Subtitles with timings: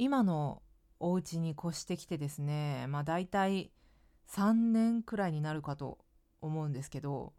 [0.00, 0.62] 今の
[0.98, 3.70] お家に越してきてですねまあ大体
[4.30, 5.98] 3年くらいになるかと
[6.40, 7.34] 思うんですけど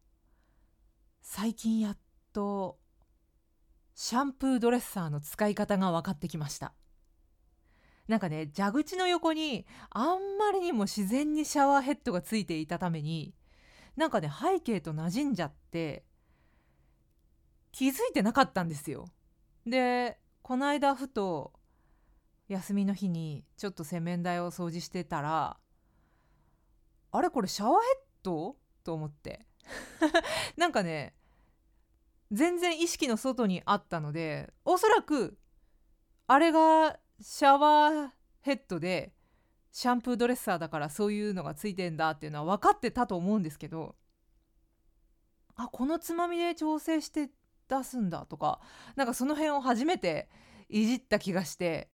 [1.24, 1.97] 最近やっ
[2.34, 2.78] と
[3.96, 6.74] シャンプードレッサーの使い方が分かってきました。
[8.07, 13.34] なんかね蛇口の横にあんまりにも自然にシャワーヘッドがついていたために
[13.96, 16.04] なんかね背景と馴染んじゃって
[17.71, 19.07] 気づいてなかったんですよ。
[19.66, 21.54] でこの間ふと
[22.51, 25.57] 休みの日にちょっと洗面台を掃除してたら
[27.11, 27.83] あれこれシャワーヘッ
[28.23, 28.57] ド？
[28.83, 29.46] と思って。
[30.57, 31.14] なんかね
[32.31, 35.38] 全然意識の外にあったのでおそらく
[36.28, 38.11] あれがシャワー
[38.42, 39.14] ヘッドで
[39.72, 43.95] シャンプードレッサーだからそういうのがついてんだっていうのは分かってたと思うんですけど
[45.56, 47.30] あこのつまみで調整して
[47.70, 48.59] 出すんだとか
[48.95, 50.28] なんかその辺を初めて
[50.67, 51.89] いじった気がして。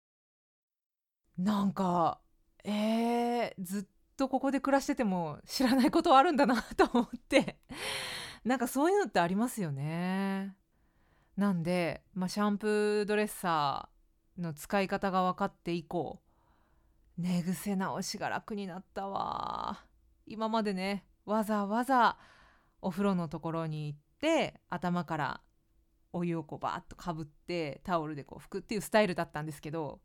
[1.39, 2.21] なんか
[2.65, 3.85] えー、ずっ
[4.17, 7.59] とここで暮らしてても知らないことあるんだなと思って
[8.45, 10.57] なんかそういうのってありますよね。
[11.37, 16.21] なんで、まあ、シャンプードレッサーの使い方が分かって以降
[17.17, 19.85] 寝癖直しが楽になったわ
[20.27, 22.19] 今までねわざわざ
[22.83, 25.41] お風呂のところに行って頭から
[26.13, 30.01] お湯をこうバーッとかぶってタオルでこう拭くっていうスタイルだったんですけど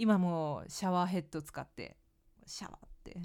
[0.00, 1.98] 今もシャワーヘッド使って。
[2.46, 3.20] シャワーって。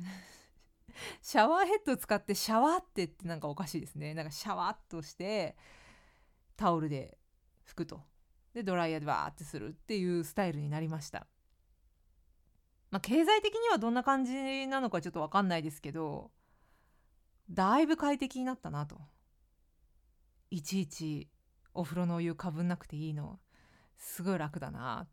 [1.24, 4.14] シャワーヘッド使ってシャワーってってなんかおかしいですね。
[4.14, 5.56] なんかシャワーっとして
[6.58, 7.18] タオルで
[7.66, 8.04] 拭くと。
[8.54, 11.28] でドライヤーでバーってするっていうスタイルになりました。
[12.92, 16.30] まあ経済的にはどんな感じなのかちょっと分かんないですけど
[17.50, 19.00] だいぶ快適になったなと。
[20.50, 21.30] いちいち
[21.74, 23.40] お風呂のお湯かぶんなくていいの。
[23.98, 25.10] すごい楽だなっ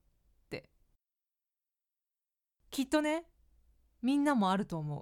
[2.72, 3.24] きっとね
[4.02, 5.00] みんなもあると思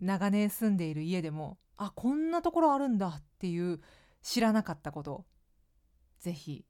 [0.00, 0.04] う。
[0.04, 3.80] 長年住んでいる家でもあこんなところあるんだっていう
[4.22, 5.26] 知らなかったこと
[6.18, 6.64] ぜひ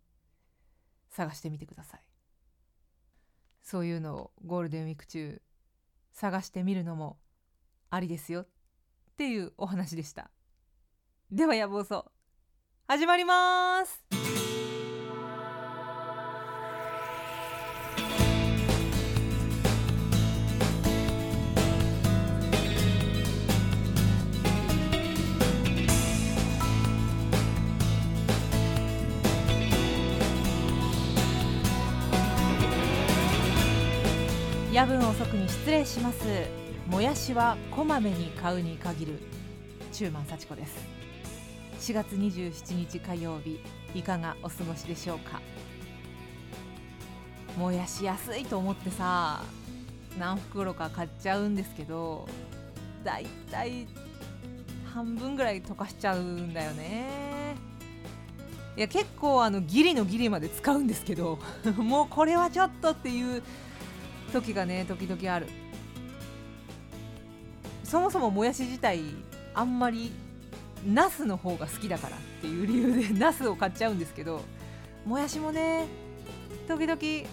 [1.09, 2.01] 探してみてください。
[3.63, 5.41] そういうのをゴールデンウィーク中
[6.13, 7.19] 探してみるのも
[7.89, 8.47] ありですよっ
[9.17, 10.31] ていうお話でした。
[11.31, 12.05] では野望そう。
[12.89, 14.40] 始まります。
[35.81, 36.19] 礼します。
[36.89, 39.19] もやしはこまめに買うに限る。
[39.93, 40.77] 中満幸子です。
[41.79, 43.61] 4月27日火曜日
[43.95, 45.41] いかがお過ごしでしょうか？
[47.57, 49.43] もやし安いと思ってさ
[50.19, 52.29] 何袋か買っちゃうんですけど
[53.03, 53.87] だいたい
[54.93, 57.57] 半分ぐらい溶かしちゃうんだよね。
[58.77, 61.39] いや結構あのギリのギリまで使うんですけど
[61.79, 63.43] もうこれはちょっとっていう
[64.35, 65.47] 時がね時々ある。
[67.91, 69.01] そもそももやし自体
[69.53, 70.13] あんまり
[70.87, 74.43] ナスの方が好きだからっていう理由でナスを買っちゃうんですけど
[75.05, 75.89] もやしもね
[76.69, 77.29] 時々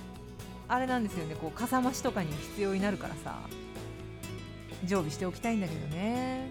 [0.68, 3.40] あれなんですよねこうかさ増しとかに必要になるからさ
[4.84, 6.50] 常備しておきたいんだけどね。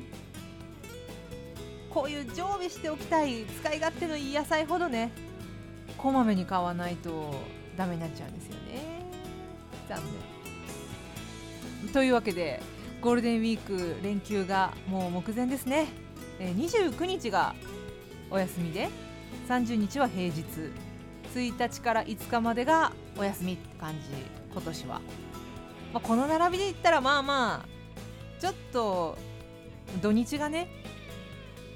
[1.90, 5.10] こういう常備しておきたい使い勝手のいい野菜ほどね
[5.96, 7.34] こまめに買わないと
[7.76, 9.02] ダメになっちゃうんですよね。
[9.88, 10.00] 残
[11.82, 11.92] 念。
[11.92, 12.62] というわけで
[13.06, 15.86] ゴールデンウィーク連休がもう目前ですね、
[16.40, 17.54] えー、29日が
[18.32, 18.88] お休みで
[19.48, 20.42] 30日は平日。
[21.32, 24.08] 1日から5日までがお休みって感じ
[24.50, 25.00] 今年は、
[25.92, 29.16] まあ、この並びで言ったらまあまあちょっと
[30.02, 30.66] 土日がね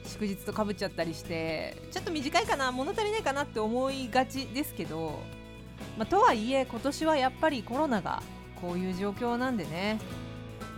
[0.06, 5.20] 祝日とかぶっちゃったりしてちょっと短いかな物足りないかなって思いがちですけど、
[5.97, 8.21] まあ、とはいえ今年はやっぱりコロナが
[8.60, 10.00] こういう状況なんでね。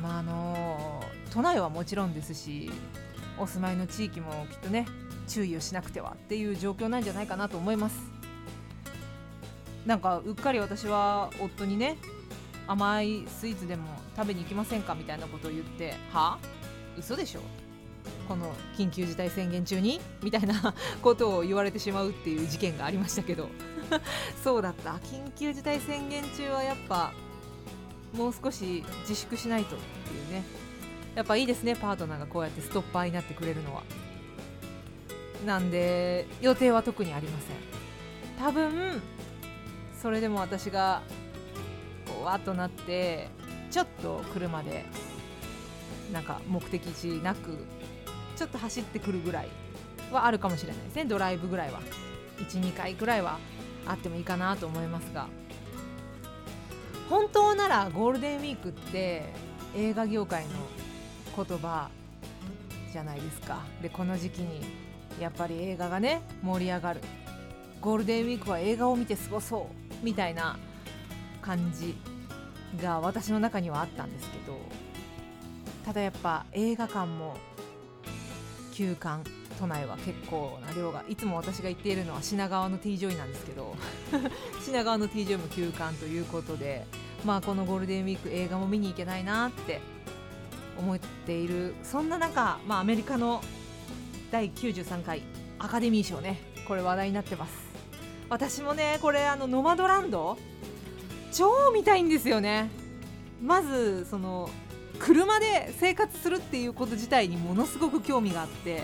[0.03, 1.03] まああの
[1.33, 2.71] 都内はもちろんですし
[3.39, 4.87] お住まいの地域もきっとね
[5.29, 7.97] 注意をしなくてはっていう状況なんじゃないかなと思います。
[9.87, 11.97] なんかうっかり私は夫にね
[12.69, 13.85] 甘いスイーツでも
[14.17, 16.35] 食べに行きませんかみたいなことを言っては？
[16.35, 16.39] あ
[16.99, 17.41] 嘘でしょ。
[18.29, 20.01] この緊急事態宣言中に？
[20.23, 23.49] みたいな ことを言われてしまうっていう事件がありましたけど。
[24.43, 24.93] そうだった。
[24.95, 27.13] 緊急事態宣言中はやっぱ
[28.15, 30.45] もう少し自粛しないとっていうね。
[31.15, 33.83] やっぱいいですねパートナーがこうやってストッパーになってくれるのは。
[35.47, 37.57] なんで予定は特にありません。
[38.39, 39.03] 多分
[40.01, 41.03] それでも私が
[42.07, 43.29] こうわっとなって
[43.71, 44.85] ちょっと車で
[46.13, 47.65] なんか目的地なく
[48.37, 49.49] ちょっと走ってくるぐらい
[50.11, 51.05] はあるかもしれないですね。
[51.05, 51.81] ドライブぐらいは。
[52.39, 53.39] 12回ぐらいは
[53.87, 55.29] あってもいいかなと思いますが。
[57.09, 59.33] 本当ならゴールデンウィークって
[59.77, 60.51] 映画業界の
[61.45, 61.91] 言葉
[62.93, 63.61] じゃないですか。
[63.81, 64.65] でこの時期に
[65.21, 67.01] やっぱり映画がね盛り上がる。
[67.81, 69.69] ゴールデンウィークは映画を見て過ごそ
[70.01, 70.57] うみたいな
[71.41, 71.97] 感じ
[72.81, 74.57] が私の中にはあったんですけど
[75.85, 77.37] ただやっぱ映画館も
[78.73, 79.42] 休館。
[79.59, 83.75] 都内は結構な量がいつも私が行っているのは品川の T ジョイなんですけど
[84.65, 86.87] 品川の T ジョイも休館ということで
[87.25, 89.81] まあこのゴールデンウィーク映画も見に行けないなって
[90.79, 93.43] 思っているそんな中、まあ、アメリカの
[94.31, 95.23] 第93回
[95.59, 97.73] アカデミー賞ねこれ話題になってます。
[98.29, 100.39] 私もねこれあのノマドランド
[101.33, 102.71] 超見たいんですよね。
[103.43, 104.49] まずその
[104.99, 108.83] 車で生活するっていうこと自体にものすごく興味があって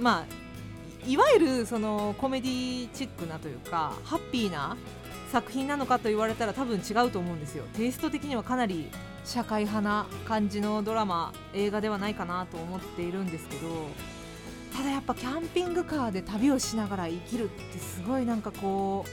[0.00, 4.76] まあいわゆるそのコメディチックなというかハッピーな
[5.30, 7.64] 作品なのかと言われたら多分違うと思うんですよ。
[7.74, 8.90] テイスト的にはかなり
[9.24, 13.88] 社会派な感じのドラマ映画ではないかなと思っているんですけど
[14.74, 19.04] ただやっぱキャンピングカーで旅をしながら生きるってすごいなんかこ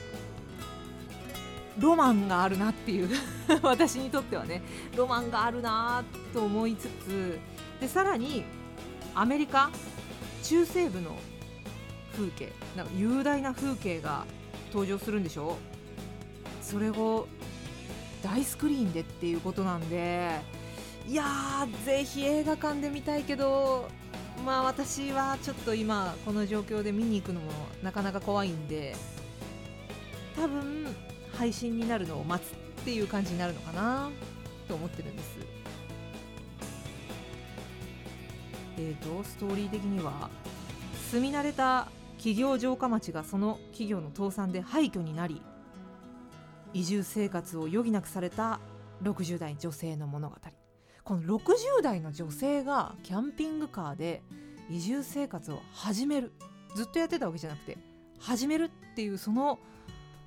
[1.79, 3.09] うロマンがあるなっていう
[3.63, 4.61] 私にとってはね
[4.95, 7.39] ロマンがあるなと思いつつ
[7.81, 8.43] でさらに
[9.15, 9.71] アメリカ
[10.43, 11.17] 中西部の
[12.15, 14.25] 風景なんか雄大な風景が
[14.67, 15.57] 登場するんでしょ？
[16.61, 17.27] それを
[18.23, 20.39] 大スクリーンでっていうことなんで
[21.07, 23.89] いやーぜひ映画館で見たいけど
[24.45, 27.51] まあ私はちょっと今この状況で見に行くのも
[27.81, 28.95] なかなか怖いんで
[30.35, 30.87] 多分
[31.37, 32.55] 配信になるのを待つっ
[32.85, 34.09] ていう感じになるのかな
[34.67, 35.52] と思ってるんです。
[38.77, 40.29] えーとストーリー的には
[41.11, 41.87] 住み慣れた
[42.17, 45.41] 企業城下町がその企業の倒産で廃墟になり
[46.73, 48.59] 移住生活を余儀なくされた
[49.03, 50.35] 60代女性の物語。
[51.03, 54.23] この60代の女性がキャンピングカーで
[54.69, 56.31] 移住生活を始める。
[56.75, 57.77] ずっとやってたわけじゃなくて
[58.19, 59.59] 始めるっていうその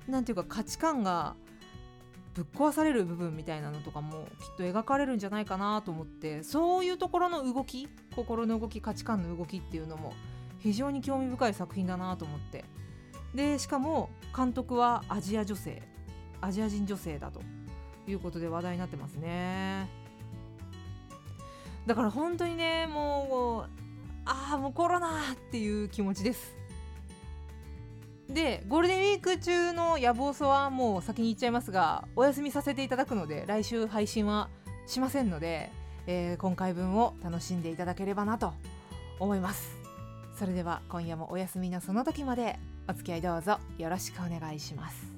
[0.07, 1.35] 何て言うか価値観が
[2.37, 10.13] ぶっ壊される部分みたいなのとかもきっと描かれるんじゃないかなと思ってそういうところの動き心の動き価値観の動きっていうのも
[10.59, 12.65] 非常に興味深い作品だなと思って。
[13.33, 15.81] でしかも監督はアジア女性
[16.39, 17.41] アジア人女性だと
[18.07, 19.89] いうことで話題になってますね。
[21.87, 23.69] だから本当にねもう
[24.25, 26.56] ああもうコロナっていう気持ちです。
[28.29, 34.49] でゴールデンウィーク中の野望そはもう先に言っちゃいますがお休みさせていただくので来週配信は
[34.85, 35.71] しませんので、
[36.07, 38.53] えー、今回分を楽しんでいただければなと
[39.19, 39.77] 思います。
[40.37, 45.17] それでは今夜もお休みのその時までお付き合いどうぞよろしくお願いします。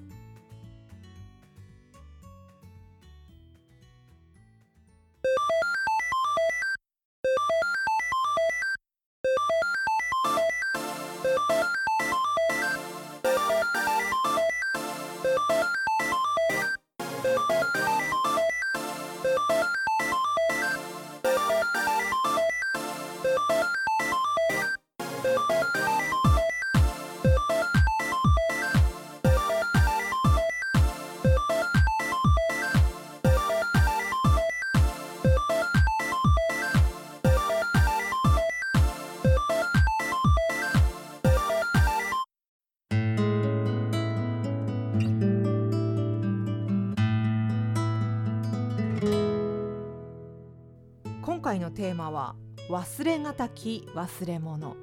[51.80, 52.36] テーマは
[52.70, 54.76] 忘れがたき忘れ物。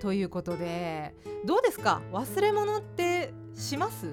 [0.00, 1.14] ということで
[1.46, 2.02] どうですか？
[2.12, 4.08] 忘れ物ってします？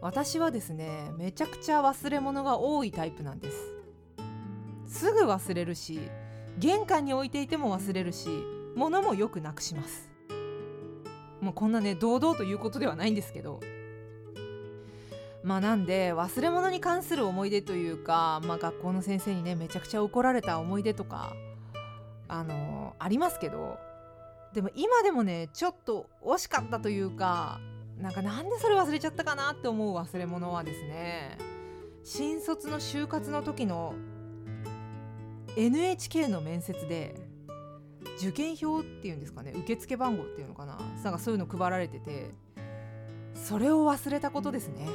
[0.00, 3.56] 私はですねめちゃくちゃ忘れ物が多いタイプなんです。
[4.86, 5.98] すぐ忘れるし
[6.56, 8.28] 玄関に置いていても忘れるし
[8.76, 10.08] 物もよくなくします。
[11.40, 13.58] もうこんなね堂々ということではないんですけど
[15.42, 21.34] まあなんで忘れ物に関する思い出というか、まあ、学校の先生にねめちゃくちゃ怒られた思い出とか
[22.28, 23.78] あのー、ありますけど
[24.52, 27.60] でも今でもねちょっと惜しかったというか
[27.98, 31.38] なんかなんでそれ忘れちゃったかなって思う忘れ物はですね
[32.04, 33.94] 新卒の就活の時の
[35.56, 37.14] NHK の面接で
[38.18, 42.30] 受験票っていうんですかね受付番号っていうのかななんかそういうの配られてて
[43.34, 44.86] それを忘れたことですね。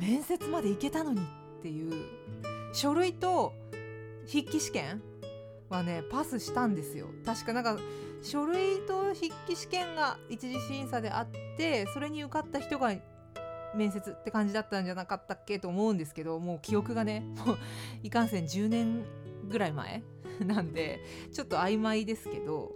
[0.00, 1.92] 面接まで行けたのにっていう
[2.72, 3.52] 書類と
[4.26, 5.02] 筆記試験
[5.68, 7.08] はねパスしたんですよ。
[7.24, 7.78] 確かなんか
[8.22, 11.26] 書類と筆記試験が一次審査であっ
[11.56, 12.92] てそれに受かった人が
[13.74, 17.58] 面接って感じだったんじゃなかったっけと思うんですけどもう記憶がねもう
[18.02, 19.04] いかんせん10年
[19.48, 20.02] ぐらい前
[20.40, 21.00] なんで
[21.32, 22.74] ちょっと曖昧ですけど。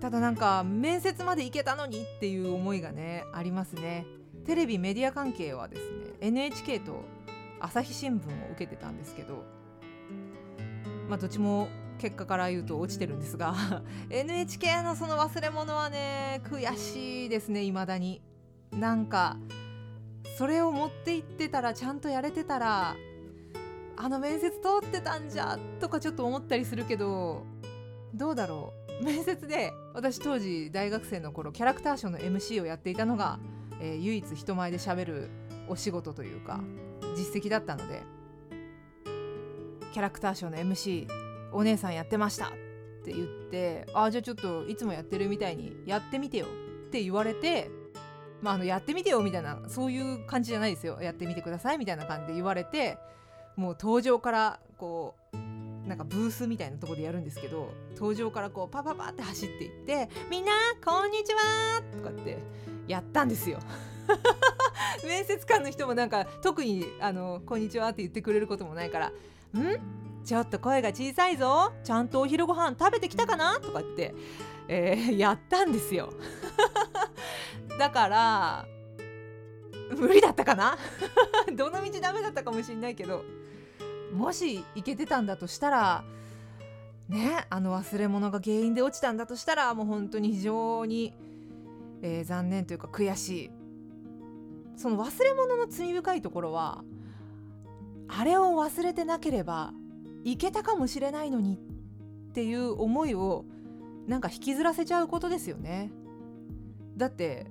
[0.00, 4.06] ただなんか面接まで行けたのにっていう思いがねありますね。
[4.50, 5.88] テレビメディア関係はですね
[6.20, 7.04] NHK と
[7.60, 9.44] 朝日新聞を受けてたんですけど
[11.08, 13.54] まあどっちも結果から言うと落ちてるんですが
[14.10, 18.22] NHK のその忘れ物はね悔しいですね未だに。
[18.72, 19.36] なんか
[20.36, 22.96] それを持って行ってたらちゃんとやれてたら
[23.96, 27.44] あの面接通ってたんじゃとかちょっと思ったりするけど
[28.12, 29.04] どうだろう。
[29.04, 33.38] 面接で私当時大学生の頃キャラクターショーの MC をやっていたのが、
[33.80, 35.30] えー、唯一人前でしゃべる
[35.68, 36.60] お仕事というか
[37.16, 38.02] 実績だったので
[39.92, 41.08] キャラクターショーの MC
[41.52, 42.50] お姉さんやってましたっ
[43.04, 47.70] て言ってああじゃあちょっといつもやってるみたいにやってみてよって言われて
[48.42, 52.98] まあ、あのやってみてよみたいなそういう感じじゃないですよやってみてくださいみたいな感じで言われて
[53.56, 60.52] もう登場からこうなんかブースみたいなとこでやるんですけど登場からこうパパパって走っていって「みんな
[60.84, 62.38] こんにちは!」とかって
[62.90, 63.58] やったんですよ。
[65.04, 69.08] 面接官の人もなんか特にあの「こんにちは」って言ってくれることもないから
[69.58, 70.24] 「ん？
[70.24, 74.14] ちょっと声が小さいぞちゃんとお昼ご飯食べてきたかな?」とかって、
[74.68, 76.12] えー、やったんですよ。
[77.78, 78.66] だから
[79.96, 80.76] 無理だったかな？
[81.56, 83.24] どの道ダメだったかもしんないけど
[84.12, 86.04] もしいけてたんだとしたら
[87.08, 91.14] ねあの忘れ物が原因で落ちたんだとしたらもう本当に非常に、
[92.02, 93.50] えー、残念というか悔しい。
[94.76, 96.82] その忘れ物の罪深いところは
[98.08, 99.74] あれを忘れてなければ
[100.24, 101.58] いけたかもしれないのに
[102.30, 103.44] っていう思いを
[104.06, 105.90] なんか引きずらせちゃうことですよね。
[106.96, 107.46] だって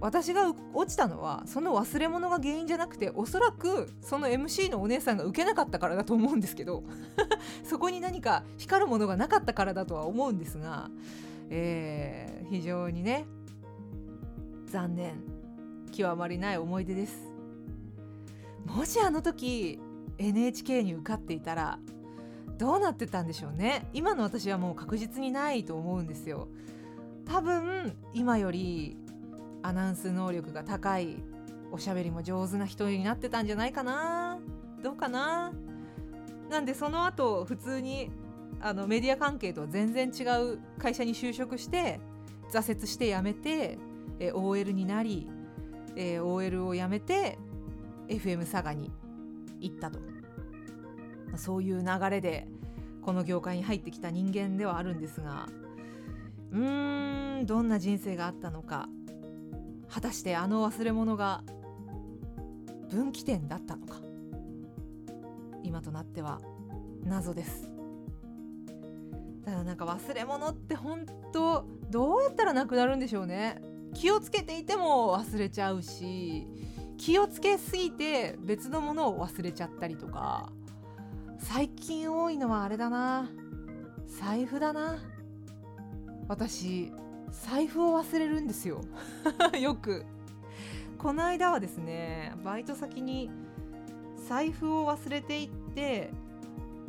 [0.00, 6.84] 私が落ちたのはその忘れ物が原因じゃなくておそらくその MC のお姉さんが受けなかったからだと思うんですけど
[7.64, 10.90] そこに何か光るものがなかったからだとは思うんですが、
[11.50, 13.26] えー、非常にね
[14.70, 15.38] 残念。
[15.92, 17.32] 極まりない思い出です。
[18.66, 19.80] もしあの時
[20.18, 21.78] NHK に受かっていたら
[22.58, 23.88] どうなってたんでしょうね。
[23.92, 26.48] 今の私はもう確実にないと思うんですよ。
[27.24, 28.96] 多分今より
[29.62, 31.22] アナウンス能力が高い
[31.70, 34.38] おしゃべりも上手な人になってたんじゃないかな。
[34.82, 35.52] どうかな。
[36.50, 38.10] なんでその後普通に
[38.60, 42.00] あのメディア関係とは全然違う会社に就職して
[42.50, 43.78] 挫折して辞めて、
[44.18, 45.28] えー OL になり、
[45.96, 47.38] えー OL を辞めて
[48.08, 48.90] FM 佐賀に
[49.60, 49.98] 行ったと。
[51.36, 52.48] そういう流れで
[53.02, 55.46] この業界に入ってきた人間ではあるんですが
[56.52, 58.88] うーんどんな人生があったのか。
[59.88, 61.42] 果たしてあの忘れ物が
[62.90, 63.96] 分岐点だったのか。
[65.62, 66.40] 今となっては
[67.04, 67.70] 謎です。
[69.44, 73.62] ただなんか忘れ物って本当どうやったらなくなるんでしょうね。
[73.94, 76.46] 気をつけていても忘れちゃうし
[76.96, 80.52] 気をつけすぎて別のものを忘れちゃったりとか
[81.38, 83.30] 最近多いのはあれだな
[84.08, 84.98] 財布だな。
[86.28, 86.92] 私
[87.30, 88.80] 財布を忘れるんですよ。
[89.60, 90.04] よく。
[90.98, 93.30] この間はですねバイト先に
[94.28, 96.10] 財布を忘れていって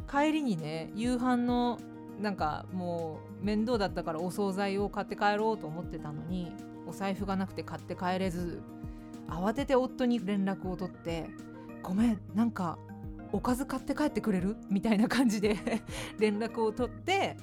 [0.10, 1.79] 帰りにね夕飯の
[2.20, 6.51] なんかもう面倒だったからお惣菜を買って帰ろうと思ってたのに
[6.89, 8.62] お財布がなくて買って帰れず
[9.27, 11.29] 慌てて夫に連絡を取って
[11.84, 12.79] 「ごめんなんか
[13.31, 15.55] おかず買って帰ってくれる?」みたいな感じで
[16.17, 17.38] 連絡を取って、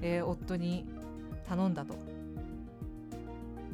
[0.00, 0.86] えー、夫に
[1.48, 1.94] 頼んだと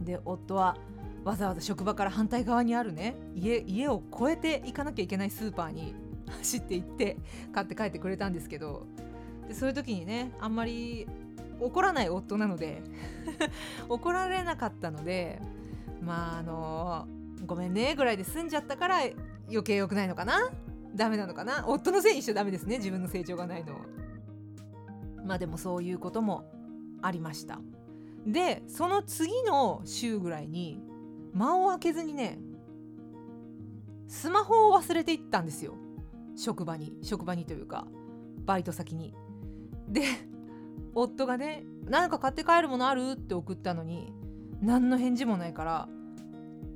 [0.02, 0.76] で夫は
[1.24, 5.94] わざわざ職場から反対側にあるね家家を越えて行かなきゃいけないスーパーに
[6.38, 7.18] 走って行って
[7.52, 8.86] 買って帰ってくれたんですけど
[9.46, 11.06] でそういう時にねあんまり
[11.60, 12.82] 怒らない夫なので
[13.88, 15.40] 怒られなかったので
[16.00, 17.08] まああの
[17.46, 18.98] ごめんねぐらいで済んじゃったから
[19.48, 20.50] 余計良くないのかな？
[20.94, 21.64] ダメなのかな？
[21.66, 23.74] 夫のせいにしちゃダメですね自分の成長がないの
[25.24, 26.44] まあでもそういうことも
[27.02, 27.60] ありました。
[28.26, 30.82] でその次の週ぐらいに
[31.32, 32.38] 間を空けずにね
[34.06, 35.74] スマホを忘れていったんですよ。
[36.36, 37.86] 職場に職場にというか
[38.44, 39.14] バイト先に。
[39.88, 40.02] で
[41.00, 44.12] 夫がね「何か買って帰るものある?」って送ったのに
[44.60, 45.88] 何の返事もないから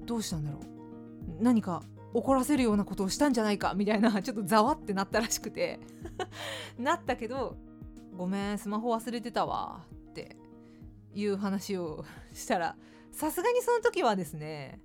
[0.07, 1.83] どうしたんだろう何か
[2.15, 3.75] 怒らせるようなことをしたんじゃないか？
[3.75, 5.81] みたいなちょっとざわってなったらしくて
[6.79, 7.57] なったけど
[8.17, 10.37] 「ごめんスマホ忘れてたわ」って
[11.15, 12.77] いう話を したら
[13.11, 14.81] さすがにその時はですね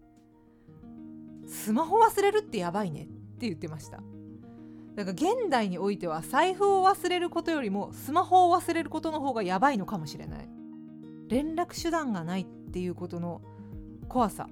[1.46, 3.06] スマホ忘れるってやばいねっ
[3.38, 4.02] て言ってました。
[4.98, 10.50] だから現代においては財布を忘れることよりもスマホを忘れることの方がやばいのかもしれない。
[11.28, 13.42] 連絡手段がないっていうことの
[14.10, 14.50] 怖さ。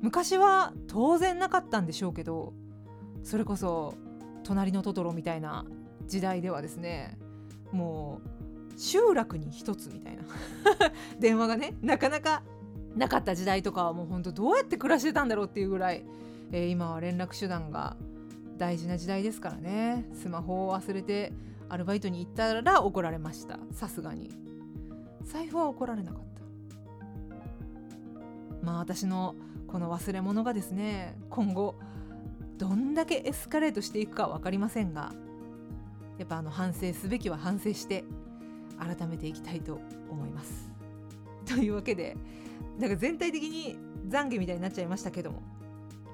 [0.00, 2.54] 昔は当然なかったんでしょうけど
[3.22, 3.96] それこそ
[4.44, 5.66] 隣のトトロみたいな
[6.06, 7.18] 時代ではですね
[7.70, 8.22] も
[8.74, 10.22] う集落に一つみたいな。
[11.20, 12.42] 電話がねなかなか
[12.96, 16.02] なかった時代とかはもうほんとどうやって暮らしてたんだろうっていうぐらい、
[16.50, 17.98] えー、今は連絡手段が
[18.60, 21.32] 大事な時代ですからねスマホを忘れて
[21.70, 24.30] アルバイトに行ったら怒られましたさすがに
[25.22, 26.22] 財布は怒られなかっ
[28.60, 29.34] たまあ私の
[29.66, 31.74] この忘れ物がですね今後
[32.58, 35.14] どんだけエスカレートしていくか分かりませんが
[36.18, 38.04] やっぱあの反省すべきは反省して
[38.78, 40.70] 改めていきたいと思います。
[41.46, 42.14] というわけで
[42.78, 43.78] なんか全体的に
[44.10, 45.42] 懺悔みたいになっちゃいましたけども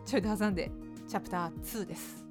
[0.04, 0.70] ちょいと挟んで
[1.08, 2.25] チャプター2です。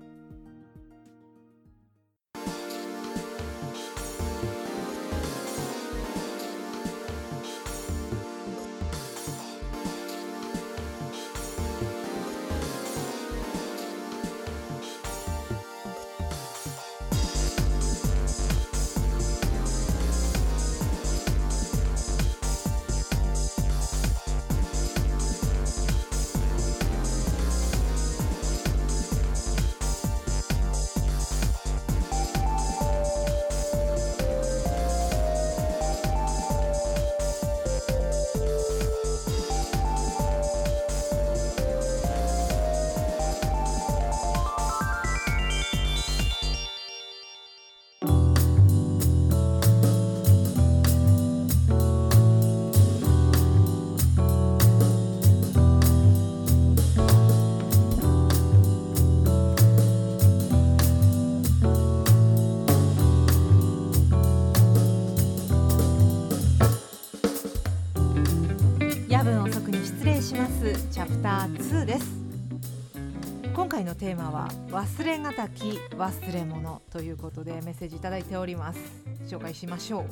[74.25, 78.79] ーマは忘れがたき忘れ物ということでメッセージいただいております。
[79.27, 80.05] 紹介しましょう。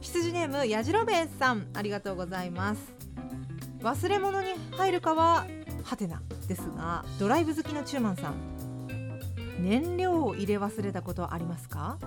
[0.00, 1.66] 羊ネームやじろべえさん。
[1.74, 2.80] ありがとうございます。
[3.80, 5.46] 忘れ物に入るかは
[5.82, 8.34] ハテナですがドライブ好きのチューマンさん。
[9.60, 11.98] 燃料を入れ忘れたことありますか？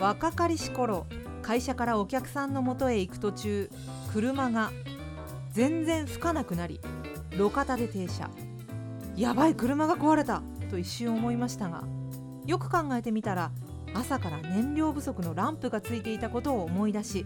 [0.00, 1.06] 若かりし頃
[1.42, 3.70] 会社からお客さんのもとへ行く途中
[4.12, 4.70] 車が
[5.52, 6.80] 全然吹かなくなり
[7.32, 8.28] 路肩で停車。
[9.16, 10.42] やばい車が壊れた。
[10.70, 11.84] と一瞬思いましたが
[12.44, 13.52] よく考えてみたら
[13.94, 17.24] 朝から燃料不足のランプがついていたことを思い出し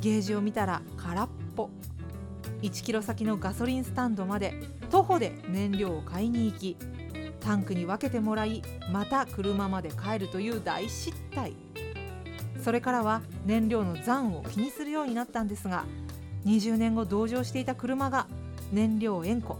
[0.00, 1.70] ゲージを見たら空っぽ。
[2.62, 4.54] 1キロ先のガソリンスタンドまで
[4.90, 6.76] 徒歩で燃料を買いに行き
[7.40, 11.54] タンクに分けてもらいまた車まで帰るという大失態。
[12.62, 15.86] それからは燃料の残を気にするようになったんですが
[16.44, 18.26] 20年後同乗していた車が
[18.72, 19.56] 燃料塩湖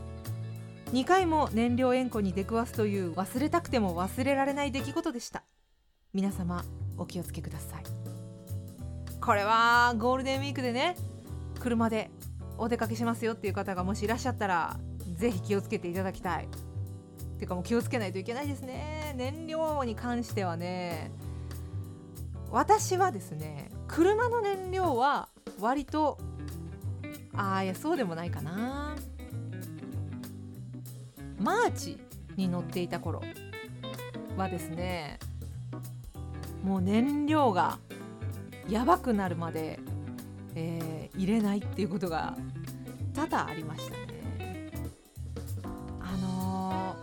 [0.92, 5.44] 2回も燃料塩湖に出くわすという忘れたくても忘れられない出来事でした。
[6.12, 6.64] 皆様
[6.98, 7.82] お気をつけください。
[9.20, 10.96] これはゴールデンウィークでね
[11.60, 12.10] 車で
[12.58, 14.80] お出かけしますよっていう方がもしいらっしゃったら
[15.14, 16.48] ぜひ気をつけていただきたい。
[17.38, 19.14] てかもう気をつけないといけないですね。
[19.16, 21.12] 燃料に関してはね。
[22.50, 25.28] 私はですね車の燃料は
[25.60, 26.18] 割と
[27.32, 28.96] ああいやそうでもないかな。
[31.40, 31.98] マーチ
[32.36, 33.22] に乗っていた頃
[34.36, 35.18] はですね
[36.62, 37.78] もう燃料が
[38.68, 39.80] やばくなるまで、
[40.54, 42.36] えー、入れないっていうことが
[43.14, 44.70] 多々ありましたね。
[46.00, 46.96] あの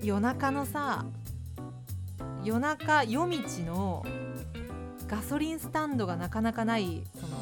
[0.00, 1.04] ー、夜中のさ
[2.44, 4.04] 夜中夜道の
[5.06, 7.36] ガソリンスタンドがなかなかないその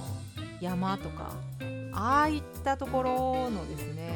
[0.61, 1.33] 山とか
[1.93, 4.10] ああいったところのですね、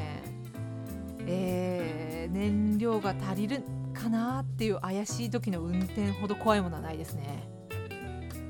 [1.26, 3.62] えー、燃料が足りる
[3.94, 7.48] かなっていう怪しい時の運転ほど怖いものはないですね。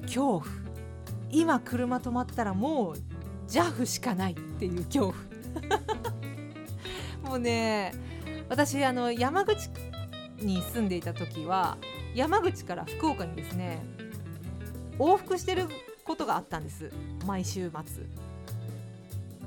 [0.03, 0.45] 恐怖。
[1.31, 2.95] 今車止まったらもう
[3.49, 5.15] JAF しかないっていう恐怖。
[7.31, 7.93] もうね
[8.49, 9.71] 私あの山口
[10.39, 11.79] に住んでいた時は
[12.15, 13.85] 山口から福岡にですね
[14.99, 15.67] 往復してる
[16.05, 16.91] ことがあったんです。
[17.27, 18.05] 毎週末。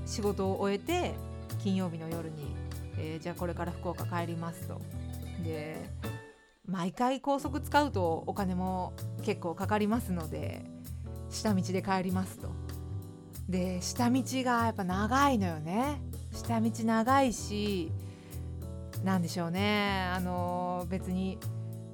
[0.05, 1.13] 仕事を終えて
[1.59, 2.66] 金曜日の夜に。
[2.97, 4.81] えー、じゃあこれから福岡帰りますと。
[5.43, 5.89] で
[6.65, 10.65] 毎回高速使うとお金も結構かかりますので
[11.29, 12.49] 下道で帰りますと。
[13.47, 16.01] で下道がやっぱ長いのよね。
[16.33, 17.91] 下道長いし
[19.03, 20.09] 何でしょうね。
[20.13, 21.37] あの別に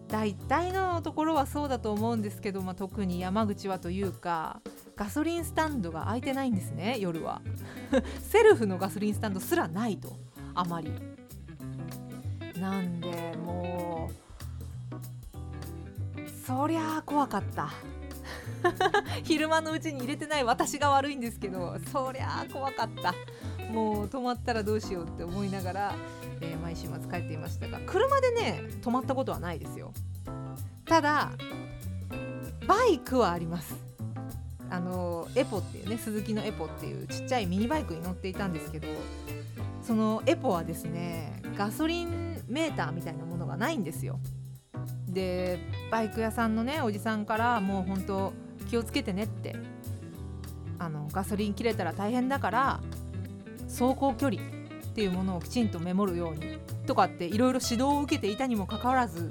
[0.08, 4.62] 大体のところはそうだと思うんですけど、まあ、特に山口はというか
[4.96, 7.42] ガソリンスタンドが空いてないんですね夜は。
[8.22, 10.18] セルフのガソリンスタンドすらないと。
[10.56, 10.92] あまり。
[12.60, 14.24] なんでもう
[16.46, 17.70] そりゃあ怖かった。
[19.24, 23.14] 昼間のうちに入れてない私が悪いんですけどそりゃあ怖かった。
[23.72, 25.96] もう止まったらどうしようって思いながら、
[26.42, 29.94] えー、毎週末帰っていましたが車でね止まったことはないですよ。
[30.86, 31.32] ただ
[32.68, 33.76] バイクはあります。
[34.70, 38.88] あのエポっていうね鈴木のエポっていうちっちゃいミニバイクに乗っていたんですけど
[39.84, 44.20] そのエポはですねガソリンメーターみたいなものがないんですよ。
[45.08, 45.60] で
[45.92, 48.34] バイク屋さんのねおじさんからもう本当
[48.70, 49.56] 気をつけてねって
[50.80, 52.80] あのガソリン切れたら大変だから
[53.64, 59.30] 走行距離っていうものをきちんとメモるようにとかっていろいろ指導を受けていたにもかかわらず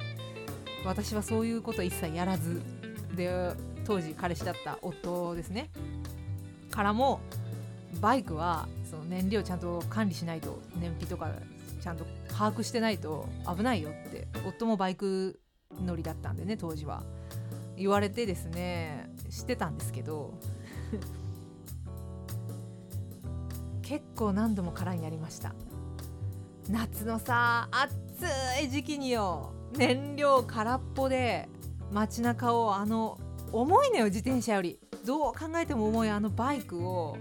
[0.84, 2.62] 私はそういうこと一切やらず
[3.14, 3.52] で
[3.84, 5.70] 当時彼氏だった夫ですね
[6.70, 7.20] からも
[8.00, 11.30] バイクはその燃料ちゃんと管理しないと燃費とか
[11.80, 15.40] ちゃんと把握してないと危ないよって夫もバイク
[15.84, 17.02] 乗りだったんでね当時は
[17.76, 20.34] 言われてですね知ってたんですけど
[23.82, 25.54] 結構何度も空になりました。
[26.70, 31.48] 夏のさ暑い時期によ燃料空っぽで
[31.90, 33.18] 街中をあの
[33.52, 34.78] 重いのよ自転車より。
[35.04, 37.18] どう考えても重いあのバイクを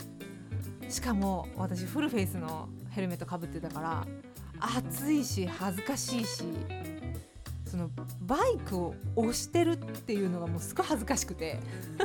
[0.91, 4.07] しかも私フルフェイスのヘルメットかぶってたから
[4.59, 6.43] 暑いし恥ずかしいし
[7.65, 7.89] その
[8.21, 11.57] バイクを押してるっていうのがもうすごい恥ずかしくて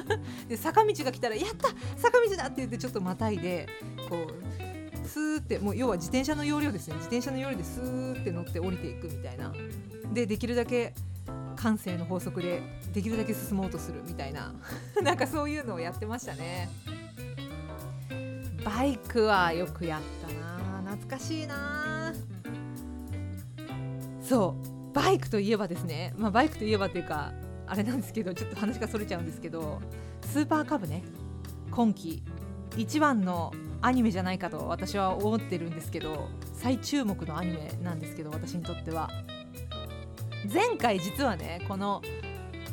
[0.49, 3.67] で坂道が来たら「やった坂道だ!」って言ってちょっとまたいで
[4.09, 6.95] こうスーってもう要は自転車の要領ですね。
[6.95, 9.53] 自転車の要領でスーって乗って降りていくみたいな。
[10.13, 10.95] でできるだけ
[11.57, 14.55] 感性の法則でできるだけ進もうとするみたいな。
[15.03, 16.69] なんかそういうのをやってましたね。
[18.67, 20.83] バイクはよくやったな。
[20.91, 22.13] 懐かしいな。
[24.21, 24.57] そ
[24.91, 24.93] う。
[24.93, 27.33] バイクといえばですね、まあ、バイクといえばっていうか
[27.69, 29.81] あれなんですけどちょっと話がそれちゃうんですけど
[30.23, 31.05] スーパーカブね。
[31.71, 32.25] 今季
[32.77, 33.53] 一番の
[33.83, 39.11] アニメじゃないかと私は思ってるんですけど最注目のアニメなんですけど私にとっては。
[40.53, 42.03] 前回実はねこの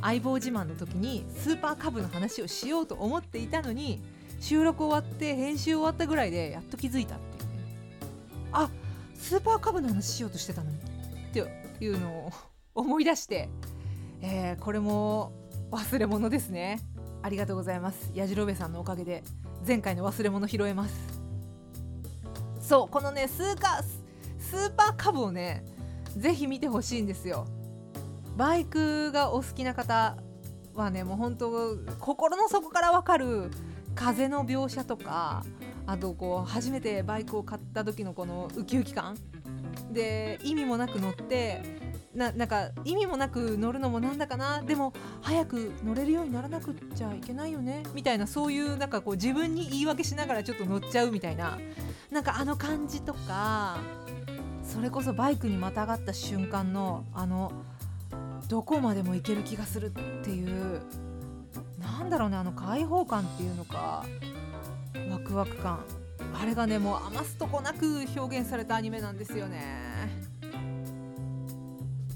[0.01, 4.01] 相棒自慢の時にスーパーカブの話をしようと思っていたのに
[4.43, 7.77] 収録終わって編集終わったぐらいでやっと気づいたっていうね。
[8.51, 8.69] あ
[9.15, 10.79] スーパーカブの話しようとしてたのにっ
[11.31, 11.39] て
[11.79, 12.31] いうのを
[12.75, 13.47] 思い出して、
[14.21, 15.31] えー、これも
[15.71, 16.81] 忘れ物ですね。
[17.21, 18.11] ありがとうございます。
[18.13, 19.23] やじろべさんのおかげで
[19.65, 20.93] 前回の忘れ物拾えます。
[22.59, 25.63] そうこのねスーカスーパーカブをね
[26.17, 27.47] ぜひ見てほしいんですよ。
[28.35, 30.17] バイクがお好きな方
[30.75, 33.49] はねもう本当心の底からわかる
[33.95, 35.43] 風の描写とか
[35.85, 39.17] あとこう初めてバイクを買った時のこのウキウキ感。
[39.91, 41.61] で意味もなく乗って
[42.15, 44.61] ななんか意味もなく乗るのもなんだかな。
[44.61, 47.83] でも早く乗れるようにならなくっちゃいけないよね。
[47.93, 51.57] みたいなそういうなんかこう自分に言い訳しながらちょっと乗っちゃうみたいな。
[52.11, 53.77] なんかあの感じとか
[54.63, 57.51] それこそバイクにまたがった瞬間のあの
[58.47, 59.89] どこまでも行ける気がするっ
[60.23, 60.81] ていう
[61.99, 64.03] なんだろうねあの開放感っていうのか。
[65.09, 65.79] ワクワク感。
[66.33, 69.83] あれがねもう余すとこなく表現されたアニメなんですよね。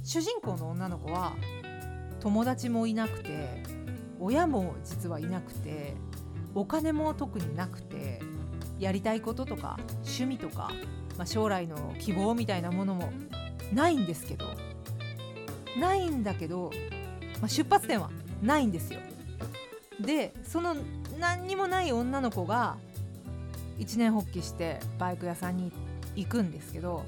[0.04, 1.36] 主人公の女の子は
[2.20, 3.63] 友達もいなくて
[4.20, 5.94] 親も実はいなくて
[6.56, 8.22] お金も特になくて
[8.80, 10.72] やりたいこととか趣味とか、
[11.18, 13.12] まあ、将来の希望みたいなものも
[13.74, 14.46] ないんですけど
[15.78, 16.72] ないんだけど、
[17.42, 18.10] まあ、出発点は
[18.42, 19.02] ないんですよ。
[20.00, 20.76] でその
[21.20, 22.78] 何にもない女の子が
[23.80, 25.72] 一年発起してバイク屋さんに
[26.16, 27.06] 行くんですけど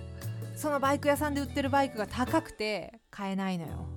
[0.55, 3.87] そのバイク屋さんで売ってるバイクが高くて買えないのよ。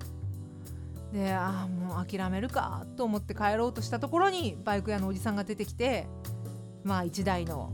[1.11, 6.07] でああもう諦めるかと思って帰ろうとしたところにバイク屋のおじさんが出てきて
[6.83, 7.71] まあ1台の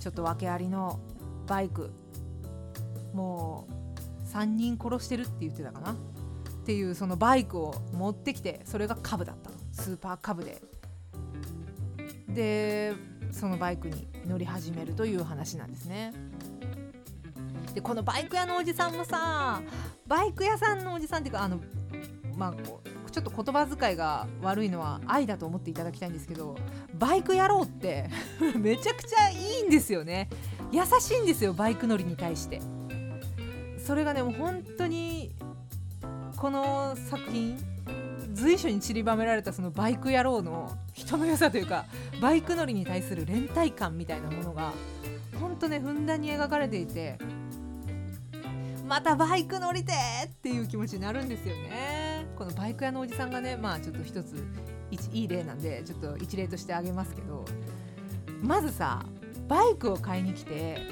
[0.00, 0.98] ちょっと訳ありの
[1.46, 1.92] バイク
[3.12, 5.92] もう3人殺してるって言ってたかな？
[5.92, 5.94] っ
[6.66, 10.60] ていうそのバイクを持ってきてそれがカブだったスーパーカブで。
[12.28, 12.94] で
[13.30, 16.12] そのバイクに乗り始めるという話なんですね。
[17.74, 19.60] でこのバイク屋のおじさんもさ
[20.06, 21.60] バイク屋さんのおじさんっていうかあの
[22.36, 22.54] まあ
[23.10, 26.56] ちょっと言葉遣いが悪いのは愛だと思っていただきたいんですけど
[26.94, 28.08] バイク野郎って
[28.58, 30.28] めちゃくちゃいいんですよね。
[30.72, 32.60] 優しいんですよバイク乗りに対して。
[33.78, 35.34] それがねもう本当に
[36.36, 37.56] この作品
[38.36, 41.86] 随所に散りばめられたそのバイク野郎の人の良さというか
[42.20, 44.72] バイク乗りに対する連帯感みたいなものが
[45.40, 47.18] 本当ねふんだんに描かれていて
[48.86, 49.92] またバイク乗りて
[50.26, 52.26] っていう気持ちになるんですよね。
[52.36, 54.36] このバイク屋のおじさんがねまあちょっと一つ
[55.12, 57.44] いい例なんでちょっと一例としてあげますけど
[58.42, 59.04] まずさ
[59.48, 60.82] バイクを買いに来て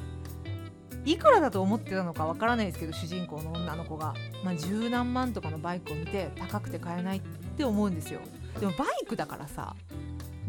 [1.05, 7.21] いくらだと思ってたのかわからないですけど主人公の女の子が、まあ、十何万とかのバイクを見て高くて買えないっ
[7.57, 8.21] て思うんですよ。
[8.59, 9.77] でもバイクだからさ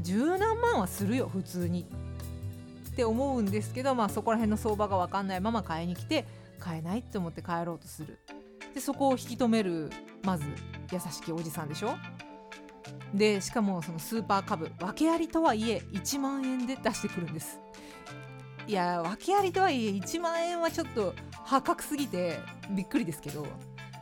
[0.02, 1.88] 十何万はするよ普通に。
[2.90, 6.26] って思うんですけど、まあ、そこら辺の相場が分かんないまま買いに来て
[6.60, 8.18] 買えないって思って帰ろうとする。
[8.74, 9.90] でそこを引き止める
[10.24, 10.46] まず
[10.92, 11.96] 優しきおじさんでしょ。
[13.14, 17.60] でしかもそのスーパーカブ訳ありとはいえ1万円で出してくるんです。
[18.68, 21.14] いや訳ありとはいえ1万円はちょっと
[21.46, 22.40] 破格すぎて
[22.72, 23.46] びっくりですけど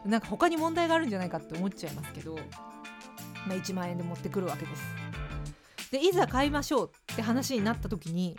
[0.05, 2.35] なんか他に問題があるんじゃないかって思っちゃいますけど、
[3.47, 4.83] まあ、1万円で持ってくるわけです。
[5.91, 8.35] でいざ買いましょうって話になった時に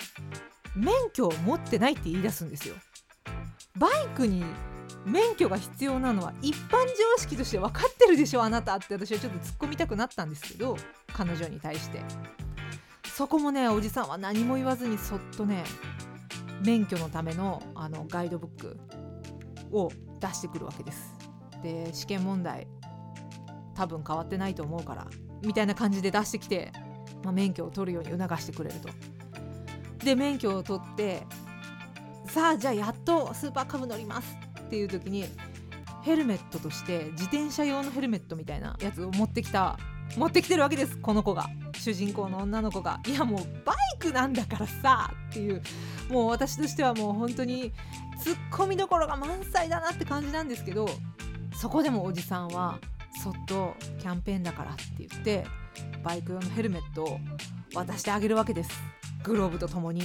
[0.74, 2.74] 免許を持ってないって言い出すんですよ。
[3.78, 4.44] バイクに
[5.04, 10.76] 免許が必要なのは一般常識として分かってるでしょあなたって私はちょっと突っ込みたくなったんですけど
[11.12, 12.00] 彼女に対して。
[13.14, 15.62] そこもねおじさんは何も言わずにそっとね
[16.62, 18.78] 免許のためのあのガイドブック
[19.72, 19.90] を
[20.20, 21.14] 出してくるわけです。
[21.62, 22.66] で試験問題
[23.74, 25.06] 多分変わってないと思うから
[25.42, 26.72] みたいな感じで出してきて、
[27.22, 28.88] まあ、免許を取るように促してくれると。
[30.04, 31.22] で免許を取って
[32.26, 35.24] さあじゃあやっとスーパーカブ乗りますっていう時に
[36.02, 39.78] ヘルメットとして自転車用のヘルメットみたいなやつを持ってきた
[40.16, 41.48] 持ってきてるわけですこの子が。
[41.78, 43.00] 主人公の女の子が。
[43.06, 45.62] いやもうバイクなんだからさっていう
[46.08, 47.72] もう私としてはもう本当に
[48.22, 50.88] ツッコミどころが満載だなって感じなんですけど
[51.54, 52.78] そこでもおじさんは
[53.22, 55.44] そっとキャンペーンだからって言って
[56.02, 57.18] バイク用のヘルメットを
[57.74, 58.70] 渡してあげるわけです。
[59.22, 60.02] グローブとともに。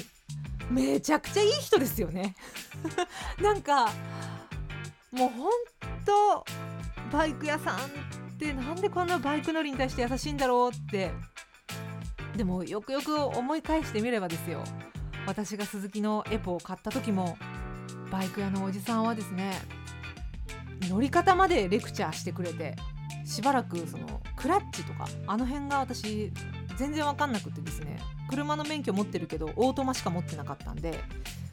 [0.69, 2.35] めちゃくちゃいい人ですよね。
[3.41, 3.85] なんか
[5.11, 5.51] もうほん
[6.05, 6.45] と
[7.11, 7.79] バイク屋さん
[8.45, 11.11] ってなんでこんなバイク乗りに対して優しいんだろうって。
[12.37, 14.63] でもよくよく思い返してみればですよ。
[15.27, 17.37] 私が鈴木のエポを買った時も
[18.09, 19.51] バイク屋のおじさんはですね
[20.89, 22.75] 乗り方までレクチャーしてくれて
[23.25, 26.31] しばらくそのクラッチとかあの辺が私
[26.77, 27.99] 全然分かんなくてですね
[28.29, 30.97] 車の免許持ってるけどオートマしか持ってなかったんで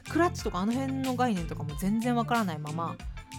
[0.09, 2.95] クラッチとかあの辺の概念とかも全然わからないまま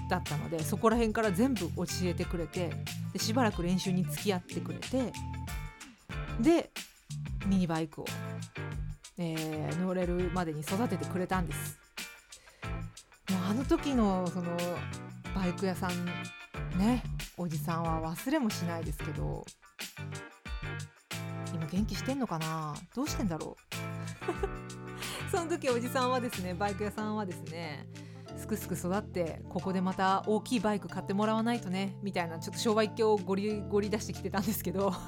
[0.09, 2.71] だったのでそこら辺から全部教えてくれて
[3.13, 5.13] でしばらく練習に付き合ってくれて
[6.41, 6.71] で
[7.47, 8.05] ミニバイクを、
[9.19, 11.79] えー、乗れるまでに育ててくれたんです。
[13.31, 14.57] もうあの時のその
[15.35, 16.07] バイク屋さん
[16.79, 17.03] ね
[17.37, 19.45] おじさんは忘れもしないですけど
[21.55, 22.75] 今元気してんのかな？
[22.95, 23.57] どうしてんだろ
[25.29, 25.31] う？
[25.31, 27.87] その時おじさんはですねバイク屋さんはですね
[28.39, 34.93] すくすく育ってここでまた大きいバイク買ってもらわないとねみたいなちょっと商売一興をゴリゴリ出してきてたんですけど。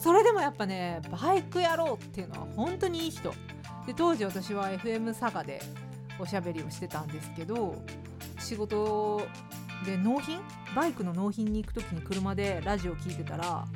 [0.00, 3.34] それでもやっぱねバイク野郎っていうのは本当にいい人。
[3.86, 5.60] で当時私は FM 佐賀で
[6.18, 7.84] おしゃべりをしてたんですけど
[8.38, 9.26] 仕事
[9.84, 10.40] で納品？
[10.74, 13.66] バイクの納品に行く時に車でラジオ聞いてたら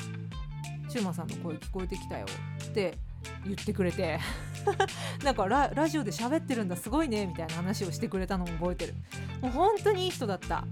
[0.88, 2.26] シューマさんの声聞こえてきたよ
[2.64, 2.96] って
[3.44, 4.18] 言ってくれて。
[5.24, 8.94] なんかララジオで喋ってるんだすごいねみたいな話をしてくれたのも覚えてる。
[9.40, 10.64] もう本当にいい人だった。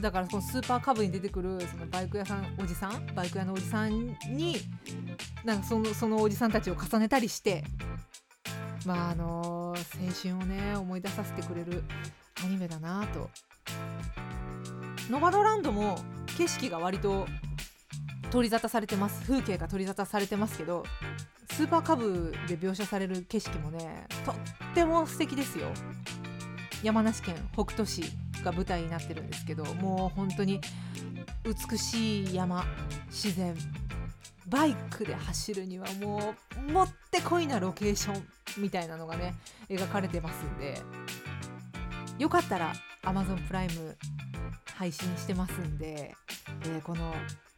[0.00, 4.56] だからそのスーパーカブに出てくるそのバイク屋さんおじさんバイク屋のおじさんに
[5.42, 7.64] なんかそのそのおじさんたちを重ねたりして
[8.84, 11.82] まああのー、青春をね思い出させてくれる
[12.44, 13.30] アニメだなと。
[15.10, 15.96] ノバドランドも
[16.36, 17.26] 景色が割と
[18.30, 19.22] 取り沙汰されてます。
[19.22, 20.84] 風景が取り沙汰されてますけど
[21.56, 24.34] スーパーカブで描写される景色もねとっ
[24.74, 25.68] ても素敵ですよ。
[26.82, 28.02] 山梨県北杜市
[28.44, 30.60] が舞台になってるんですけどもう本当に
[31.70, 32.62] 美しい山
[33.06, 33.56] 自然
[34.46, 36.34] バイクで走るにはも
[36.68, 38.22] うもってこいなロケーション
[38.58, 39.34] みたいなのがね
[39.70, 40.78] 描かれてますんで
[42.18, 43.96] よかったら Amazon プライム
[44.74, 46.14] 配信してますんで、
[46.64, 47.14] えー、この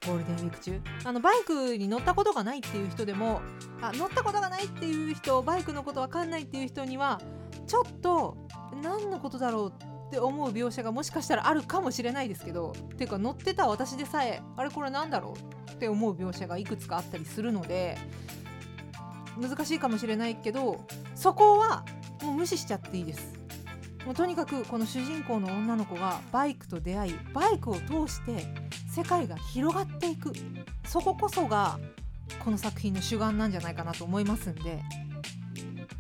[0.06, 0.80] ゴールデンウィーク中。
[1.04, 3.40] あのバイクに乗ったことがないっていう人でも
[3.80, 7.20] あ乗ったことがないっていう人バイクのことわかんないっていう人には
[7.66, 8.37] ちょっと
[8.82, 9.72] 何のことだろう
[10.08, 15.34] って思う描写がもしかしたらあるかもしれないですけどっていうか乗ってた私でさえあれこれなんだろ
[15.68, 15.70] う？
[15.70, 17.98] って思う描写がいくつかあったりするので
[19.38, 20.80] 難しいかもしれないけど
[21.14, 21.84] そこは
[22.22, 23.38] もう無視しちゃっていいです。
[24.08, 28.42] もうとにかくこの主人公の女の子がバイクと出会いバイクを通して
[28.90, 30.32] 世界が広がっていく。
[30.86, 31.78] そここそが
[32.42, 34.80] この作品の主眼なんじゃないかなと思いますんで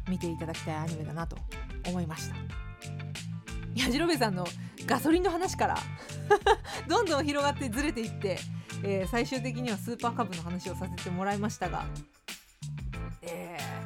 [0.08, 1.36] 見ていただきたいアニメだなと
[1.86, 2.36] 思いました。
[3.74, 4.46] やじろべさんの
[4.86, 5.78] ガソリンの話から
[6.88, 8.38] どんどん広がってずれていって、
[8.82, 11.84] えー、最終的にはスーパーカブの話をさせてもらいましたが、
[13.20, 13.77] えー、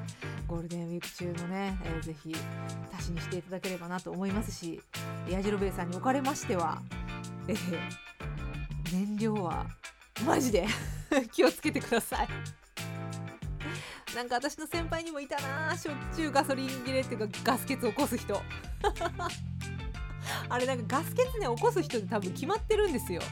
[0.53, 2.37] ゴールデンウィーク中のね、えー、ぜひ
[2.95, 4.83] 足しにしていただければなと思いますし
[5.27, 6.83] やじろべさんにおかれましては、
[7.49, 7.79] えー、
[8.93, 9.65] 燃料は
[10.27, 10.67] マジで
[11.33, 12.29] 気をつけてください。
[14.15, 18.39] なんか私の先輩にもいたなしょっちゅうガソリン切れっていうかガス欠起こす人。
[20.51, 23.23] あれなんかガス欠ね起こす人って多分決まってるんですよ。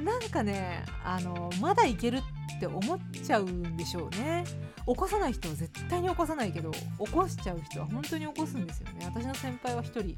[0.00, 4.44] なんかねあのまだいけるって思っちゃうんでしょうね。
[4.86, 9.06] 起こさない人は絶対に起こさないけど起こしちゃう人は本当に起こすんですよね。
[9.06, 10.16] 私の先輩は1人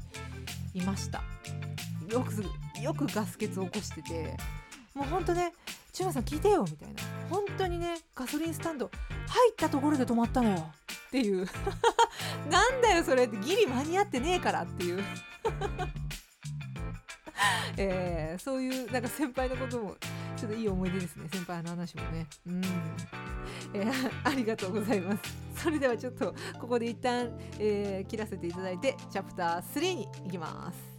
[0.73, 1.23] いました。
[2.09, 2.43] よく
[2.81, 4.37] よくガス欠を起こしてて。
[4.93, 5.51] もうほんとね
[5.91, 7.01] 「チュマさん聞いてよ」みたいな。
[7.29, 8.89] 本当にねガソリンスタンド
[9.27, 10.55] 入ったところで止まったのよ
[11.07, 11.45] っていう。
[12.49, 13.37] なんだよそれって。
[13.37, 15.03] ギリ間に合ってねえからっていう。
[17.77, 19.95] えー、そういうなんか先輩のことも
[20.35, 21.27] ちょっといい思い出ですね。
[21.31, 22.27] 先輩の話もね。
[22.47, 22.61] うん、
[23.73, 25.21] えー、 ありがとうございます。
[25.55, 30.94] それではちょっとここで一旦、えー、切らせていただいてチャプター3に行きます。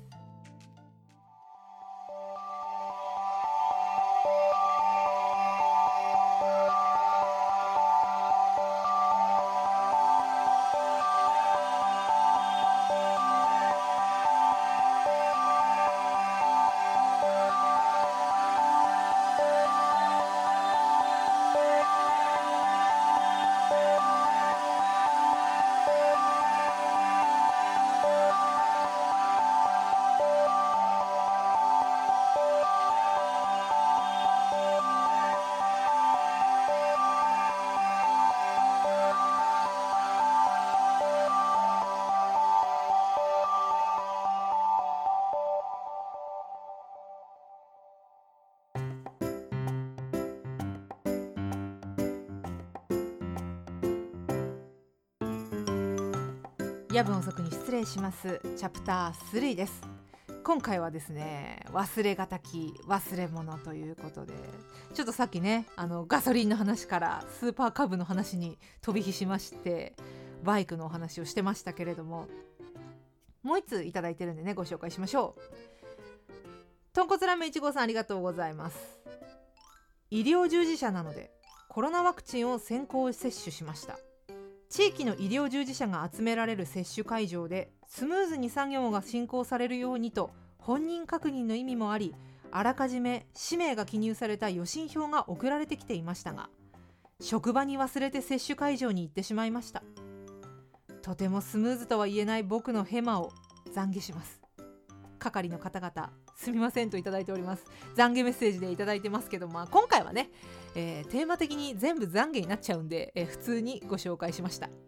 [56.96, 58.40] 夜分遅くに失礼します。
[58.56, 59.82] チャプター3です。
[60.42, 64.32] 今回はですね忘れがたき忘れ物ということで
[64.94, 69.94] ちょっとさっきねあのガソリンの話からスーパーカブの話に飛び火しまして
[70.42, 72.28] バイクのお話をしてましたけれども
[73.42, 75.40] もう一ついただいてるんでねご紹介しましょう。
[76.94, 78.78] 豚骨ラーメン1号さんありがとうございます。
[80.10, 81.30] 医療従事者なので
[81.68, 83.98] コロナワクチンを先行接種しました。
[84.76, 92.14] 地域の医療従事者が集められる接種会場でスムーズに作業が進行されるようにと本人確認の意味もあり
[92.50, 96.50] あらかじめ氏名が記入された予診票が送られてきていましたが
[97.22, 99.82] 職場に忘れて接種会場に行ってしまいました。
[101.00, 103.32] とてもスムーズとは言えない僕のヘマを
[103.74, 104.45] 懺悔します。
[105.30, 107.64] 係の方々すみませんといただいております。
[107.96, 110.30] 懺悔メッセージでいただいてますけど、まあ、今回はね、
[110.74, 114.68] えー、テーマ的に全部懺悔になっちゃうんで、えー、普通にご紹介しました。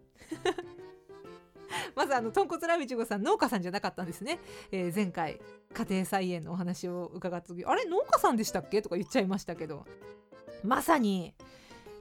[1.95, 4.39] まずあの豚骨ラビチゴさん農家さんじゃなかったんですね、
[4.71, 5.41] えー、前回
[5.75, 8.83] 家庭菜園のお話を伺った時あれ農家さんでしたっけ？
[8.83, 9.85] とか言っちゃいましたけど。
[10.65, 11.35] まさに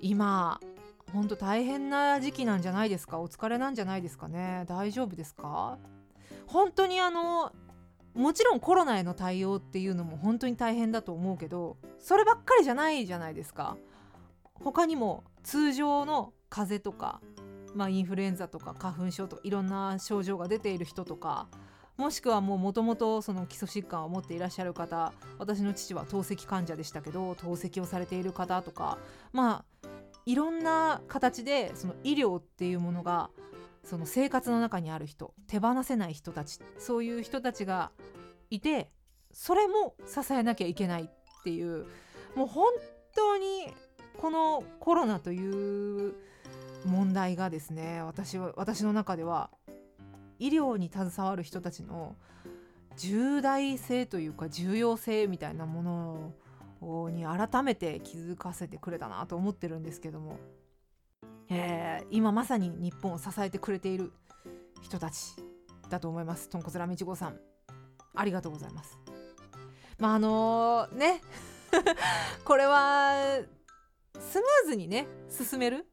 [0.01, 0.59] 今
[1.13, 3.19] ほんと大変な時期なんじゃないですか？
[3.19, 4.65] お疲れなんじゃないですかね？
[4.67, 5.77] 大丈夫ですか？
[6.47, 7.51] 本当にあの
[8.17, 13.77] もちろんコロナへの対応っていうのも本当に大変だと思うけどそればっかりじゃないじゃないですか。
[14.55, 17.21] 他にも通常の風邪とか、
[17.75, 21.47] まあ、インフルエンザとか花粉症とかいろんな症状が出ている人とか
[21.95, 28.97] もしくはもともとその基礎疾患を持っていらっしゃる方私の父は透析患者でしたけど透析をされている方とか
[29.31, 29.87] まあ
[30.25, 33.29] いろんな形でその医療っていうものが
[33.87, 37.91] その生活の中にある人手放せない人たちそういう人たちが
[38.49, 38.91] いて
[39.31, 41.09] それも支えなきゃいけないっ
[41.45, 41.85] ていう
[42.35, 42.65] もう本
[43.15, 43.67] 当に
[44.17, 46.15] このコロナという
[46.85, 49.51] 問題がですね私は私の中では
[50.37, 52.17] 医療に携わる人たちの
[52.97, 56.33] 重大性というか重要性みたいなも
[56.81, 60.37] のに改めて気づかせてくれたなと思ってるんですけども。
[61.49, 64.11] えー、今まさに日本を支えてくれている
[64.81, 65.35] 人たち
[65.89, 66.49] だと思います。
[66.49, 67.39] とんこつラーメン1号さん。
[68.15, 68.97] ありがとうございます。
[69.99, 71.21] まああのね。
[72.43, 73.41] これは
[74.19, 75.85] スムーズにね進める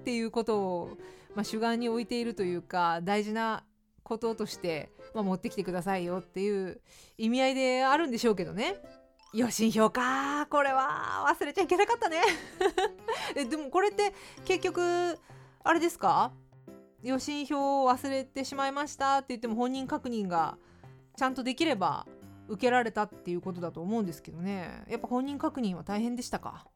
[0.00, 0.98] っていうことを、
[1.34, 3.64] まあ、主眼に置いているというか大事な
[4.02, 6.80] こととして、まあ、持ってきてくださいよっていう
[7.18, 8.76] 意味合いであるんでしょうけどね。
[9.34, 11.26] 予診票かこれは。
[11.28, 12.22] 忘れちゃいけなかったね。
[13.36, 14.14] えでもこれって
[14.44, 15.18] 結局
[15.62, 16.32] あれですか？
[17.02, 20.58] 予診票を忘れてしまいましたって言っても本人確認が
[21.16, 22.06] ちゃんとできれば
[22.48, 24.84] 受けられたっていうことだと思うんですけどね。
[24.88, 26.66] やっぱ本人確認は大変でしたか？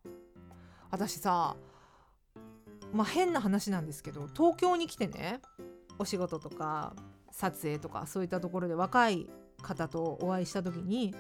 [0.90, 1.57] 私さ
[2.92, 5.40] まあ変な話なんですけど東京に来てね
[5.98, 6.94] お仕事とか
[7.30, 9.30] 撮影とかそういったところで若い
[9.62, 11.14] 方とお会いした時に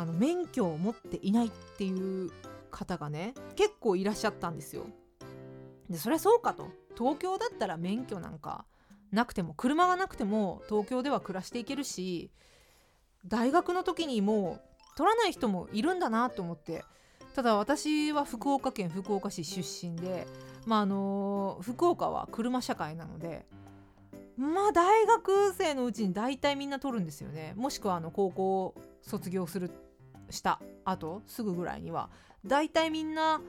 [0.00, 2.30] あの免許を持っていないっていう
[2.70, 4.86] 方がね結構いらっしゃったんですよ。
[5.90, 6.68] でそりゃそうかと。
[6.96, 8.64] 東京だったら免許なんか
[9.10, 12.30] なくても車がなくても東京では暮らしていけるし
[13.26, 16.84] 大学の時にもう取らない人もいるんだなと思って。
[17.34, 20.26] ただ私は福岡県福岡市出身で
[20.66, 23.46] まああの福岡は車社会なので
[24.36, 27.52] まあ大学生のうちに大体みんな取るんですよね。
[27.56, 29.70] もしくはあの高校卒業する
[30.32, 32.10] した後すぐぐらいには
[32.44, 33.40] 大体みんな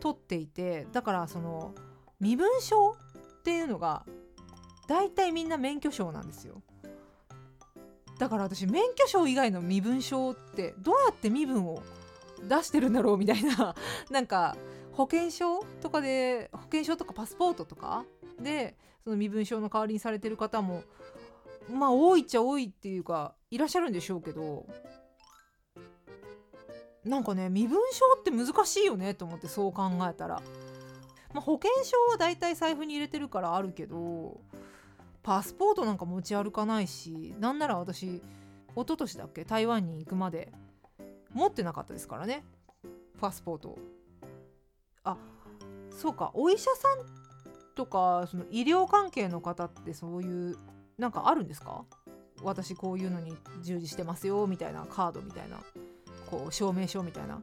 [0.00, 1.74] 取っていてだからその
[2.20, 4.04] 身分証っていうのが
[4.86, 6.62] 大体みんな免許証なんですよ。
[8.18, 11.82] だから私免許証以外の身分証ってどうやって身分を
[12.42, 13.76] 出してるんだろうみたいな
[14.10, 14.56] なんか
[14.92, 18.04] 保険証とかで保険証とかパスポートとか
[18.40, 20.82] でその身分証の代わりにされてる方も
[21.70, 24.66] まあ多いっちゃ多いっていうかいらっしゃるんでしょうけど
[27.08, 30.42] なんかね身分証って難しいよねと思ってそう考えたら、
[31.32, 34.40] まあ、保険証はだいたい財布に入れてるからあるけど
[35.22, 38.22] パスポートなんか持ち歩かないしなんなら私一
[38.76, 40.52] 昨年だっけ台湾に行くまで
[41.32, 42.44] 持ってなかったですからね。
[43.20, 43.76] パスポート
[45.02, 45.16] あ
[45.90, 50.56] そうかお医者さんとかその医療関係の方ってそういう
[50.96, 51.84] なんかあるんですか？
[52.42, 55.58] 私こういうのに従事してますよみたいなカードみたいな。
[56.30, 57.42] こう証明書みたいな。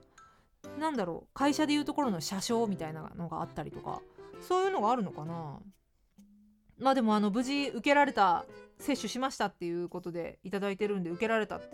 [0.79, 4.01] なんだろう会社でいうところの車掌みたいなのがあったりとか
[4.41, 5.59] そういうのがあるのかな。
[6.77, 8.45] まあでもあの無事受けられた
[8.79, 11.69] 接種しましたっていうことで頂いてるんで受けられたってっ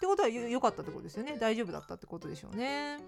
[0.00, 1.36] てことは良かったってことですよね。
[1.38, 2.98] 大丈夫だったってことでしょうね。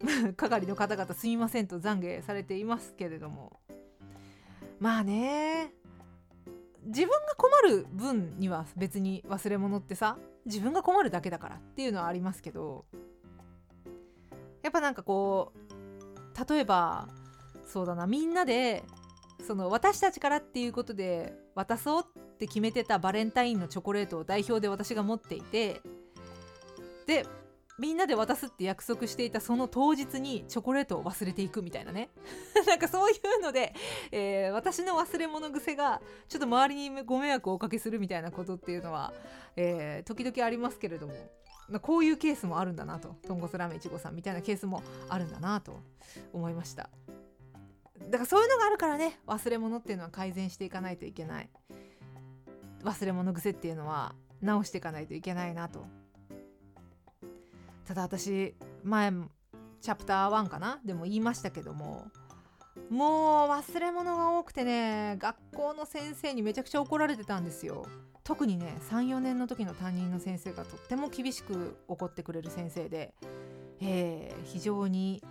[0.36, 3.60] 係の方々すみませんと懺悔されていますけれども。
[4.78, 5.72] まあね
[6.84, 12.86] 自分が困る分には別に忘れ物ってさ自分が困るだけだからっていうのはありますけど
[14.62, 17.08] やっぱなんかこう例えば
[17.66, 18.84] そうだなみんなで
[19.46, 25.80] その私たちからっていうことで渡そうって決めてたバレンタインのチョコレートを代表で私が持っていて
[27.06, 27.26] で
[27.78, 32.10] みんなで渡すって約束していたその当日にチョコレートを忘れていくみたいなね。
[32.66, 33.74] なんかそういうので、
[34.12, 39.12] えー、私の忘れ物癖がちょっと周りにご迷惑をおかけするみたいなことっていうのは、
[39.56, 41.14] えー、時々ありますけれども
[41.82, 43.16] こういうケースもあるんだなと。
[43.26, 45.80] 豚骨ラーメンいちごさんみたいなケースもあるんだなと
[46.32, 46.88] 思いました。
[48.08, 51.50] だからそういうのがあるからね忘れ物っていうのは改善していかないといけない。
[52.82, 55.84] 忘れ物癖っていうのは直していかないといけないなと
[57.86, 59.12] ただ私前
[59.80, 60.80] チャプター1かな？
[60.84, 62.06] でも言いましたけども。
[62.90, 67.86] もう忘れ物が多くてね学校の先生にめちゃくちゃ怒られてたんですよ。
[68.22, 73.14] 特にね34年の時の担任の先生がとっても厳しく怒ってくれる先生で、
[73.80, 75.22] えー、非常に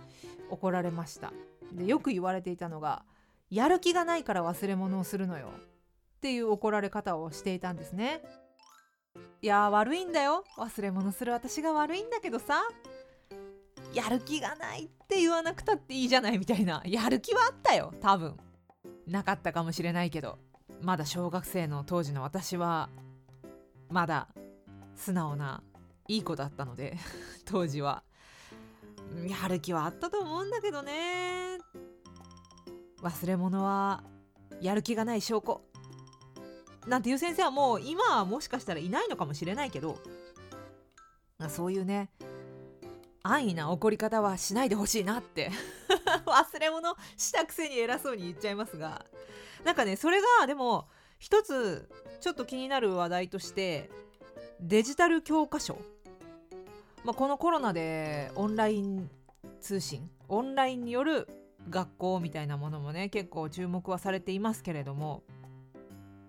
[0.50, 1.32] 怒られました。
[1.72, 3.04] でよく言われていたのが
[3.48, 5.48] 「やる気がないから忘れ物をするのよ」
[6.18, 8.22] っていう怒られ方をしていたんですね。
[9.42, 10.44] いや悪いんだよ。
[10.56, 12.62] 忘れ物する私が悪いんだけどさ。
[13.92, 16.82] やる気がないって言わなくたっていいじゃないみたいな。
[16.84, 18.36] やる気はあったよ多分。
[19.06, 20.38] なかったかもしれないけど。
[20.82, 22.90] まだ小学生の当時の私は
[23.88, 24.28] まだ
[24.94, 25.62] 素直な
[26.08, 26.96] いい子だったので
[27.46, 28.02] 当時は。
[29.28, 31.58] やる気はあったと思うんだけどね。
[33.02, 34.02] 忘れ物は
[34.60, 35.62] やる気がない証拠。
[36.86, 39.98] なんていう先生はもう今はもしかしたらいないのかもしれないけど
[41.48, 42.10] そういうね
[43.22, 45.50] 安易な怒り方はしないでほしいなって
[46.24, 49.04] 忘れ物したくせに偉そうに言っちゃいますが
[49.64, 51.88] なんかねそれがでも一つ
[52.20, 53.90] ちょっと気になる話題として
[54.60, 55.78] デジタル教科書、
[57.04, 59.10] まあ、このコロナでオンライン
[59.60, 61.28] 通信オンラインによる
[61.68, 65.24] 学校みたいなものもね結構注目はされていますけれども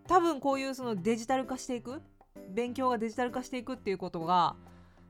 [0.08, 2.02] 多分こういうそのデジタル化していく
[2.50, 4.56] 勉強がデジタル化していくっていうことが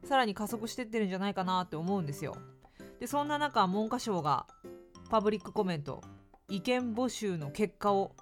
[0.04, 2.36] さらに加速してってるんじゃないかなって思うんですよ。
[3.00, 4.48] でそんな中文科省が
[5.10, 6.02] パブリックコメント
[6.50, 8.16] 意見募集の結果を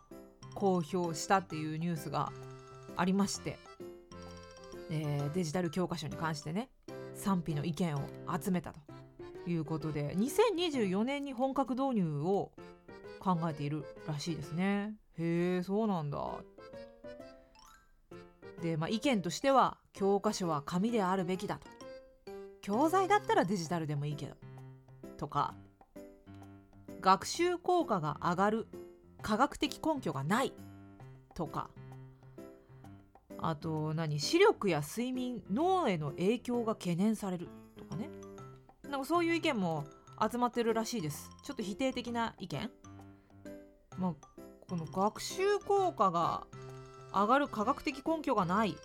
[0.53, 2.31] 公表したっていうニュースが
[2.95, 3.57] ありまして、
[4.89, 6.69] えー、デジタル教科書に関してね
[7.13, 8.01] 賛否の意見を
[8.41, 8.79] 集めたと
[9.49, 12.51] いうことで2024年に本格導入を
[13.19, 14.93] 考えているらしいですね。
[15.17, 16.19] へえそうなんだ。
[18.61, 21.67] で、まあ、意見としては教科書は紙であるべきだと。
[22.61, 24.35] 教材だったらデジタルでもいいけど。
[25.17, 25.53] とか
[26.99, 28.67] 学習効果が上がる
[29.21, 30.53] 科学的根拠がない。
[31.33, 31.69] とか
[33.37, 37.49] あと何視力や睡眠脳への影響が懸念される。
[37.77, 38.09] とかね。
[38.89, 39.85] なんかそういう意見も
[40.31, 41.29] 集まってるらしいです。
[41.43, 42.71] ちょっと否定的な意見。
[43.97, 44.13] まあ
[44.67, 46.47] この学習効果が
[47.15, 48.77] 上がる科学的根拠がない。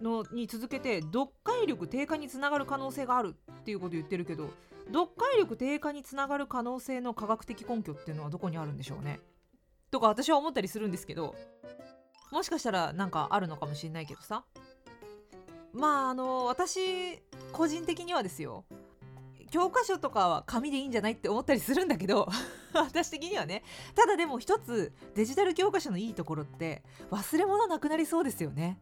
[0.00, 4.50] のに続けて読解力低下につながる可能性があるっていうこと言ってるけど
[4.92, 9.18] 読解力低下につながる可能性の科学的根拠っていうのはどこにあるんでしょうね？
[9.90, 11.34] とか私は思ったりするんですけど
[12.30, 14.44] もしかしたらなんかあるのかもしれないけどさ。
[15.72, 17.18] まああの私
[17.52, 18.66] 個人的にはですよ。
[19.50, 22.28] 教科書とかは紙でいいんじゃないって思ったりするんだけど
[22.72, 23.64] 私的にはね。
[23.94, 28.80] ただでも一つデジタル教科書のいいところって忘れ物なくなりそうですよね。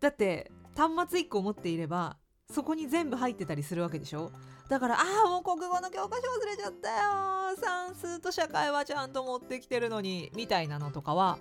[0.00, 2.16] だって端末1個持っていれば
[2.50, 4.32] そこに全部入ってたりするわけでしょ。
[4.68, 11.40] だからああもう国語の教科書忘れちゃったよ算数と社会はちゃんと持ってきてるのにみたいなのとかは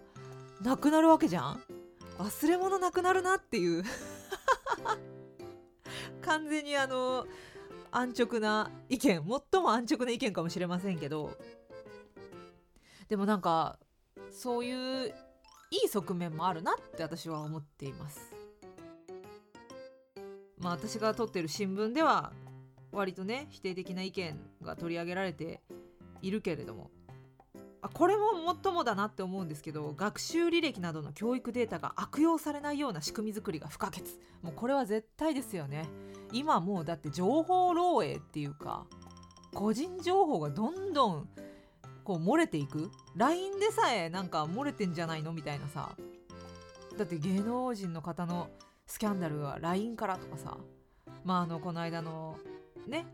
[0.61, 1.63] なくなるわけじゃん。
[2.17, 3.83] 忘れ物なくなるなっていう。
[6.21, 7.25] 完全にあの
[7.91, 11.37] 安直な意見最も安直な意見かもしれませんけど
[13.07, 13.79] でもなんか
[14.31, 15.13] そういう
[15.71, 18.33] いい側面もあるなって私は思っています。
[20.57, 22.33] まあ私が撮ってる新聞では
[22.91, 25.61] 割とね否定的な意見が取り上げられて
[26.21, 26.91] いるけれども
[27.81, 34.01] あこれももっともだなって思うんですけど学習履歴などの教育データが悪用されないような仕組み作りが不可欠。
[34.41, 35.87] もうこれは絶対ですよね。
[36.31, 38.85] 今もうだって情報漏洩っていうか
[39.53, 41.29] 個人情報がどんどん
[42.03, 42.89] こう漏れていく。
[43.15, 45.95] LINE でさえなんか漏れてんじゃないのみたいなさ。
[46.97, 48.49] だって芸能人の方の
[48.87, 50.57] スキャンダルは LINE からとかさ。
[51.23, 52.37] まああのこの間の
[52.87, 53.05] ね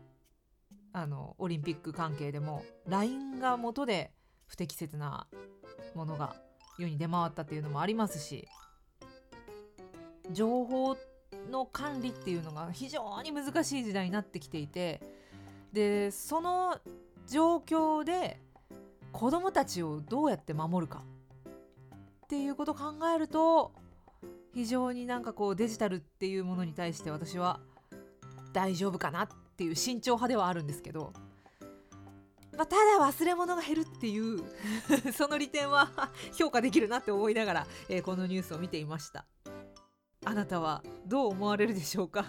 [0.92, 4.12] あのオリンピック関係でも LINE が元で
[4.46, 5.26] 不適切な
[5.94, 6.36] ものが
[6.78, 8.48] 世に出回ったっていうのもありますし
[10.32, 10.96] 情報
[11.50, 15.00] の管理っていうのが非常に難しい時代になってきていて
[15.72, 16.78] でその
[17.28, 18.40] 状況で
[19.12, 21.02] 子どもたちをどうやって守るか
[22.24, 23.72] っていうことを考えると
[24.52, 27.60] 非常になんかこうデジタルっていうものに対して私は
[28.52, 31.12] 大丈夫かなっていう慎重派ではあるんですけど、
[32.56, 34.42] まあ、ただ忘れ物が減るっていう
[35.12, 39.26] その利点は評価できるなって思いながら、えー、このニュースを見ていました。
[40.28, 42.26] あなたはどう思われるでしょうか？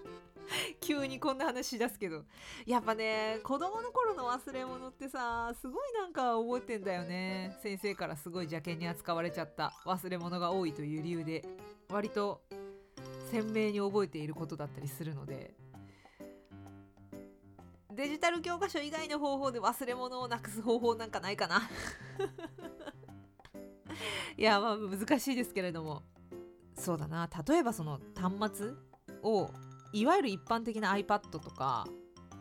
[0.80, 2.24] 急にこんな話し出すけど。
[2.66, 7.58] やっぱね子供の頃の忘れ物ってさすごいなんか覚えてんだよね。
[7.62, 11.42] 先生からすごい邪険に扱われちゃった忘れ物が多いという理由で。
[11.88, 12.42] 割と
[13.30, 15.54] 鮮明に覚えていることだったりするので。
[17.92, 21.62] デジタル教科書以外の方法で忘れ物をなくす方法なんかないかな？
[24.36, 26.02] いやまあ難しいですけれども。
[26.76, 27.28] そうだな。
[27.46, 28.70] 例えばその端末
[29.22, 29.50] を
[29.92, 31.86] いわゆる一般的な iPad とか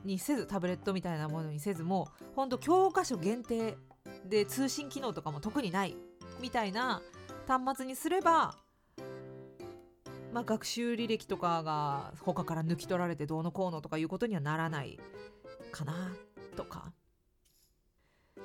[0.03, 3.77] にせずタブレットみたいなものにせずもほんと教科書限定
[4.25, 5.95] で通信機能とかも特にない
[6.41, 7.01] みたいな
[7.47, 8.55] 端末にすれば
[10.35, 14.99] まあ、学習履歴とかが他から抜き取られてどうのこうのとかいうことにはならない
[15.71, 16.11] かな
[16.57, 16.91] とか。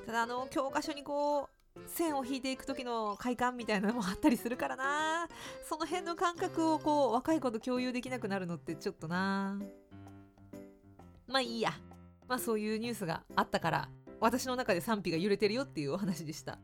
[0.06, 1.48] ただあの教科書にこう
[1.86, 5.28] 線を引いていく時の快感みたいなのもあったりするからな。
[5.68, 9.58] その辺の感覚をこう若い子と共有できなくなるのってちょっとな。
[11.26, 11.72] まあいいや。
[12.28, 13.88] まあそういうニュースがあったから
[14.20, 16.58] 私の中で賛否が揺れてるよっていうお話でした。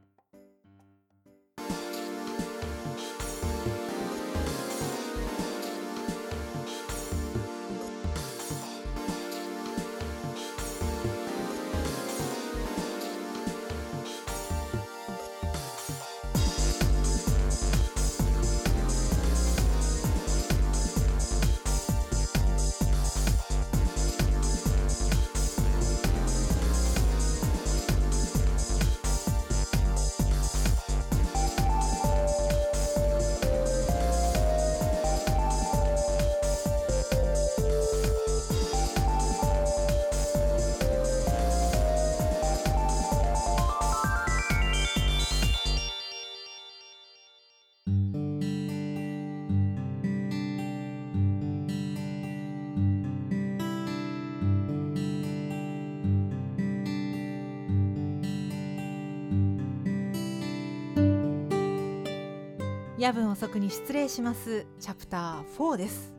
[63.36, 64.66] 夜分遅くに失礼します。
[64.80, 66.14] チャプター4です。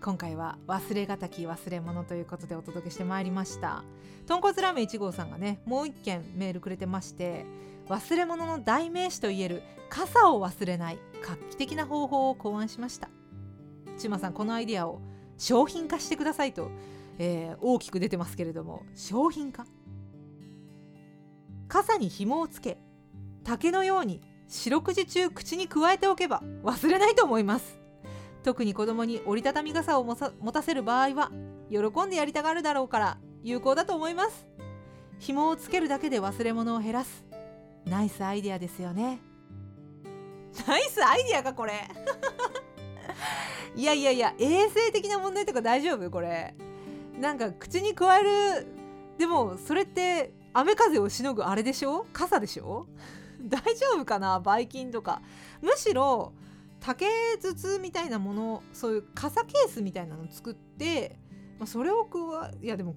[0.00, 3.84] 今回は忘れがたき忘れ物ということでお届けしてまいりました。
[4.26, 7.44] 豚骨ラーメン1号さんがねもう一件メールくれてまして
[7.88, 13.10] 忘れ物の代名詞といえる傘を忘れない画期的な方法を考案しました。
[13.98, 15.00] ちまさんこのアイディアを
[15.36, 16.70] 商品化してくださいと、
[17.18, 19.66] えー、大きく出てますけれども商品化。
[21.68, 22.78] 傘に紐をつけ
[23.44, 27.78] 竹のように四六時中口に加えておけば忘れないと思います。
[28.42, 30.16] 特に子供に折りたたみ傘を持
[30.52, 31.30] たせる場合は
[31.70, 34.46] 喜んでやりたがるだろうから有効だと思います。
[35.18, 37.24] 紐をつけるだけで忘れ物を減らす。
[37.84, 39.20] ナイスアイデアですよね。
[40.66, 41.72] ナイスアイデアかこれ。
[43.76, 46.10] いやいやいや衛生的な問題とか大丈夫？
[46.10, 46.54] これ。
[47.20, 48.66] なんか口に加える。
[49.18, 52.06] でもそれって雨風をしのぐあれでしょ？
[52.12, 52.86] 傘でしょ？
[53.42, 54.40] 大丈夫かな？
[54.40, 55.22] ばい菌とか。
[55.60, 56.32] むしろ
[56.80, 57.06] 竹
[57.40, 61.18] 筒みたいなものそういう傘ケースみたいなの作って、
[61.58, 62.18] まあ、それを加
[62.62, 62.94] えいやでも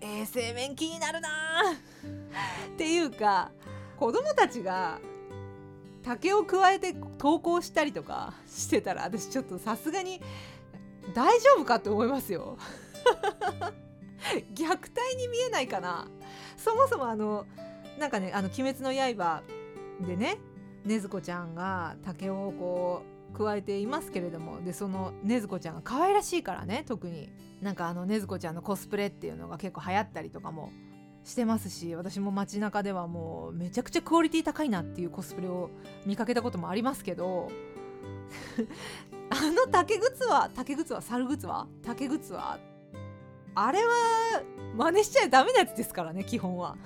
[0.00, 1.28] 衛生面気になるな
[2.72, 3.50] っていうか
[3.98, 4.98] 子供たちが
[6.02, 10.20] 竹を加えて投稿したりとかしてたら私ちょっとさすがに
[11.14, 12.56] 大丈夫かって思いますよ。
[14.54, 16.06] 虐待に見えないかな。
[16.56, 17.44] そもそもあの
[17.98, 19.42] なんかね「あの鬼滅の刃」
[20.06, 20.38] でね
[20.86, 27.30] 禰豆子ちゃんが竹をこう加えていますけれどもでその禰豆子ちゃんが可愛らしいからね特に。
[27.62, 30.72] なんかあの禰豆子ちゃんのコスプレっていうのが結構流行ったりとかも
[31.24, 35.70] してますし私も街中ではもうめちゃくちゃクオリティ高いなっていうコスプレを
[36.04, 37.48] 見かけたこともありますけど
[39.30, 41.68] あの竹靴は竹靴は猿靴は？
[41.84, 42.58] 竹靴は？
[43.54, 44.42] あれは
[44.76, 46.76] 真似しちゃダメなやつですからね基本は。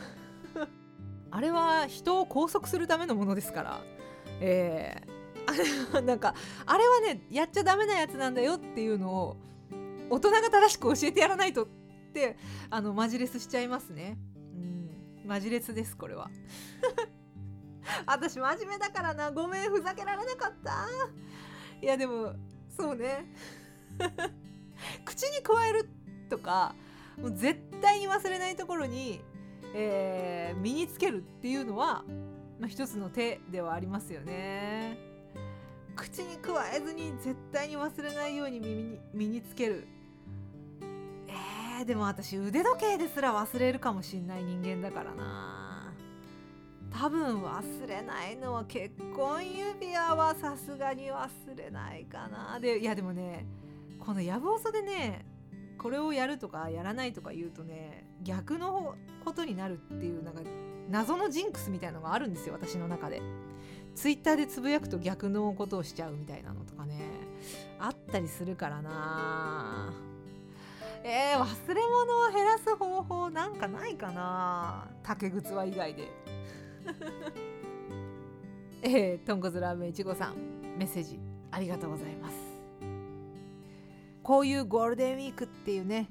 [1.31, 3.81] あれは人を拘束するためのものですから。
[4.41, 6.35] えー、なんか
[6.67, 9.37] あれはねやっちゃダメなやつなんだよっていうのを
[10.11, 11.67] 大人が正しく教えてやらないとっ
[12.13, 12.37] て
[12.71, 14.19] あのマジレスしちゃいますね。
[14.55, 14.91] うん
[15.27, 16.31] マジレスですこれは。
[18.05, 20.87] 私真面目だからなごめんふざけられなかった。
[21.81, 22.35] いやでも
[22.77, 23.33] そうね。
[25.05, 25.89] 口に加える
[26.29, 26.75] とか
[27.17, 29.23] もう絶対に忘れないところに、
[29.79, 32.03] えー、身につけるっていうのは、
[32.59, 34.97] まあ、一つの手ではありますよね。
[35.95, 39.87] 口に加えずに絶対に忘れないように身に身につける。
[41.29, 45.93] えー、でも私腕時計ですら忘れるかもしんない人間だからな。
[46.91, 52.59] 多分忘れないのは結婚指輪はさすがに忘れないかな。
[52.59, 53.45] でいやでもね
[54.01, 55.27] このやぶおそでね
[55.79, 60.41] これをやるとかやらないとか言うとね逆のことになるっていうなんか
[60.91, 63.23] 謎のジンクスみたいのがあるんですよ私の中で。
[63.95, 67.01] ツイッターでつぶやくと逆のことをしちゃうみたいなのとかね。
[67.79, 69.95] あったりするからな。
[71.03, 74.89] えー、忘れ物を減らす方法なんかないかな。
[75.03, 76.11] 竹靴は以外で。
[78.83, 80.37] えー、とんこつラーメンいちごさん
[80.77, 81.19] メッセージ
[81.51, 82.46] ありがとうございます。
[84.27, 86.09] こういうゴールデンウィークっていうね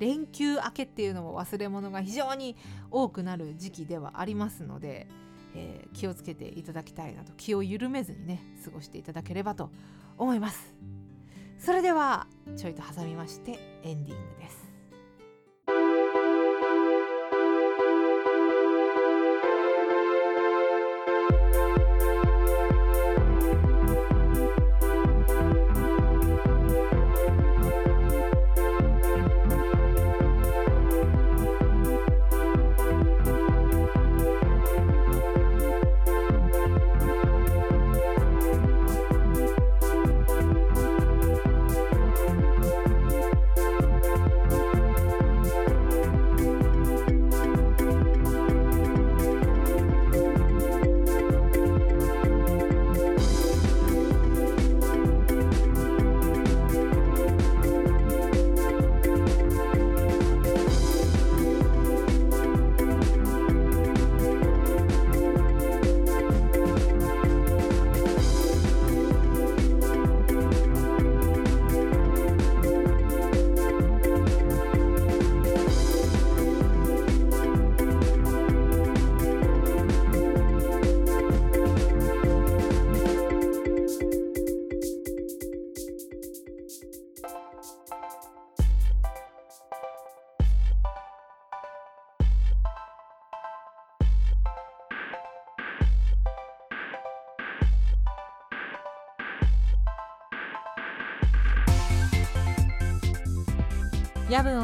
[0.00, 2.56] 連休明けっていうのも忘れ物が非常に
[2.90, 5.06] 多くなる時期ではありますので、
[5.54, 9.70] えー、気をつけていただきたいなと気を緩めずにね過ごしていただければと
[10.18, 10.74] 思います。
[11.56, 12.26] それでは
[12.56, 13.52] ちょいと挟みまして
[13.84, 16.13] エンディングです。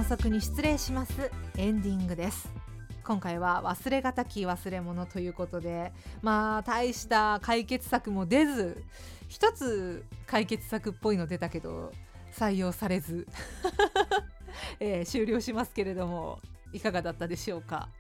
[0.01, 1.31] 遅くに失礼します。
[1.59, 2.51] エンディングです。
[3.05, 5.93] 今回は忘れがたき忘れ物ということで
[6.23, 8.83] まあ大した解決策も出ず
[9.29, 11.93] 一つ解決策っぽいの出たけど
[12.33, 13.27] 採用されず、
[14.81, 16.41] えー、終了しますけれども
[16.73, 17.91] いかがだったでしょうか。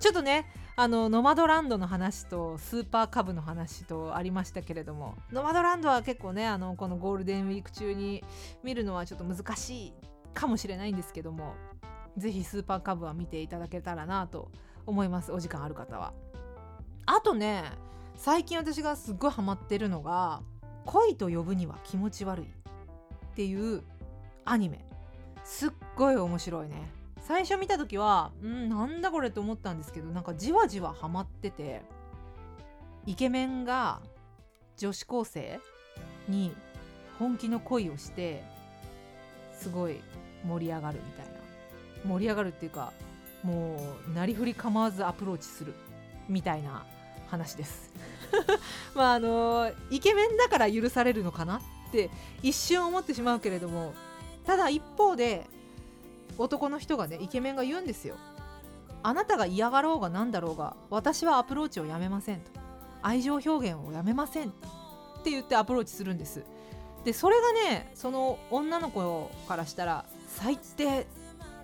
[0.00, 8.24] ちょっとねあのノマドランドの話とスーパーカブの話とありましたけれどもノマドランドは結構ねあのこのゴールデンウィーク中に
[8.62, 9.92] 見るのはちょっと難しい
[10.36, 11.54] かもしれないんですけども
[12.16, 14.50] 是非スーパーカブは見ていただけたらなと
[14.86, 16.12] 思いますお時間ある方は。
[17.06, 17.64] あとね
[18.16, 20.42] 最近私がすっごいハマってるのが
[20.86, 22.48] 「恋と呼ぶには気持ち悪い」っ
[23.34, 23.82] ていう
[24.44, 24.84] アニメ。
[25.44, 26.90] すっごい面白いね。
[27.20, 31.82] 最初見た時はんなんだこれと思ったんですけどなんかじわじわハマってて
[33.04, 34.00] イケメンが
[34.76, 35.60] 女子高生
[36.28, 36.52] に
[37.18, 38.44] 本気の恋をして
[39.52, 40.00] すごい
[40.44, 41.36] 盛り上がるみたいな。
[42.06, 42.92] 盛り上がるっていうか
[43.42, 45.74] もうなりふり構わずアプローチする
[46.28, 46.84] みたいな
[47.28, 47.92] 話です。
[48.94, 51.60] まああのイケメンだから許されるのかなっ
[51.92, 52.10] て
[52.42, 53.94] 一瞬思ってしまうけれども
[54.44, 55.46] ただ一方で
[56.38, 58.16] 男の人がねイケメンが言うんですよ。
[59.02, 62.50] あなたが嫌がろうが何だろうが私はアプローチをやめませんと。
[63.02, 64.52] 愛情表現をやめませんっ
[65.22, 66.42] て言ってアプローチするんです。
[67.04, 70.04] でそれがねその女の子からしたら
[70.36, 71.06] 最低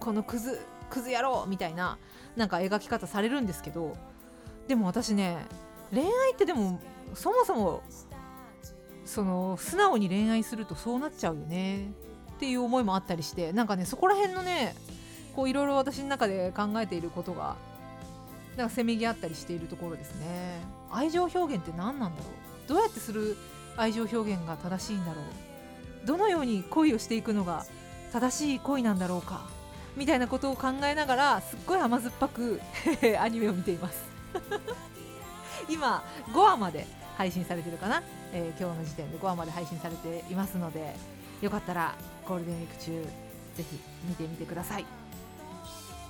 [0.01, 0.61] このクズ
[0.91, 1.99] クズ野郎みたいな
[2.37, 3.97] なんか描き方されるんですけど
[4.67, 5.37] でも私ね
[5.93, 6.81] 恋愛ってでも
[7.15, 7.83] そもそも
[9.05, 11.93] その素直に恋愛するとそうなっちゃうよね
[12.37, 14.75] っていう思いもあったりしてなんかねそこら辺のね
[15.37, 17.57] こういろいろ私の中で考えていることが
[18.57, 20.61] なんかせめぎ合ったりしているところですね。
[20.91, 22.29] 愛情表現って何なんだろ
[22.67, 22.69] う。
[22.69, 23.37] どうやってする
[23.77, 26.07] 愛情表現が正しいんだろう。
[26.07, 27.65] どのように恋をしていくのが
[28.13, 29.47] 正しい恋なんだろうか？
[29.97, 32.61] みたいなことを考えながらすっごい甘酸っぱく
[33.21, 34.03] アニメを見ています。
[35.69, 36.03] 今
[36.33, 36.87] 5話まで
[37.17, 38.03] 配信されてるかな、
[38.33, 40.97] えー、今日の時点で5話まで配信されていますので
[41.41, 41.95] よかったら
[42.27, 43.03] ゴールデンウィーク中
[43.57, 44.87] ぜひ見てみてください。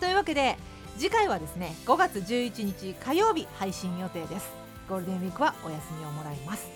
[0.01, 0.57] というわけで
[0.99, 4.49] 次回はですね5月11日火曜日配信予定です。
[4.89, 6.67] ゴールデンウィークはお休みをもらいます。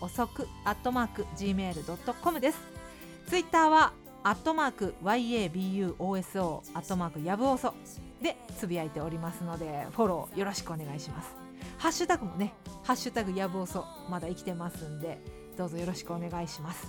[0.00, 2.58] 遅く .gmail.com です。
[3.28, 3.92] ツイッターは
[4.26, 7.74] アットマーク yabuoso アットマークやぶおそ
[8.22, 11.28] でつぶやいておりますのでフォローよろしくお願いします。
[11.76, 12.54] ハッシュタグもね
[12.84, 15.20] 「ハッシュタグやぶおそ」まだ生きてますんで
[15.58, 16.86] どうぞよろしくお願いします。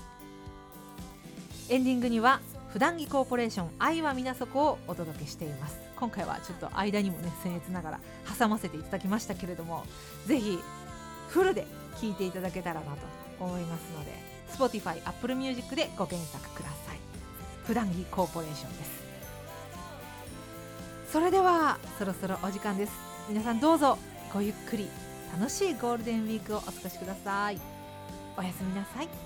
[1.70, 5.78] エンディングには普段着コーポレーション愛は皆そこをお届けしています。
[5.98, 8.00] 今回はちょっと間にもね僭越ながら
[8.40, 9.84] 挟ませていただきましたけれども
[10.26, 10.58] ぜひ
[11.28, 11.68] フルで
[12.00, 12.98] 聴いていただけたらなと
[13.42, 14.14] 思いますので
[14.80, 16.75] Spotify、Apple Music でご検索ください。
[17.66, 18.92] 普段着コーポレーションです。
[21.12, 22.92] それではそろそろお時間です。
[23.28, 23.98] 皆さんどうぞ
[24.34, 24.88] ごゆっくり
[25.38, 27.60] 楽しいゴールデンウィークをお過ごしください。
[28.38, 29.25] おやすみなさい。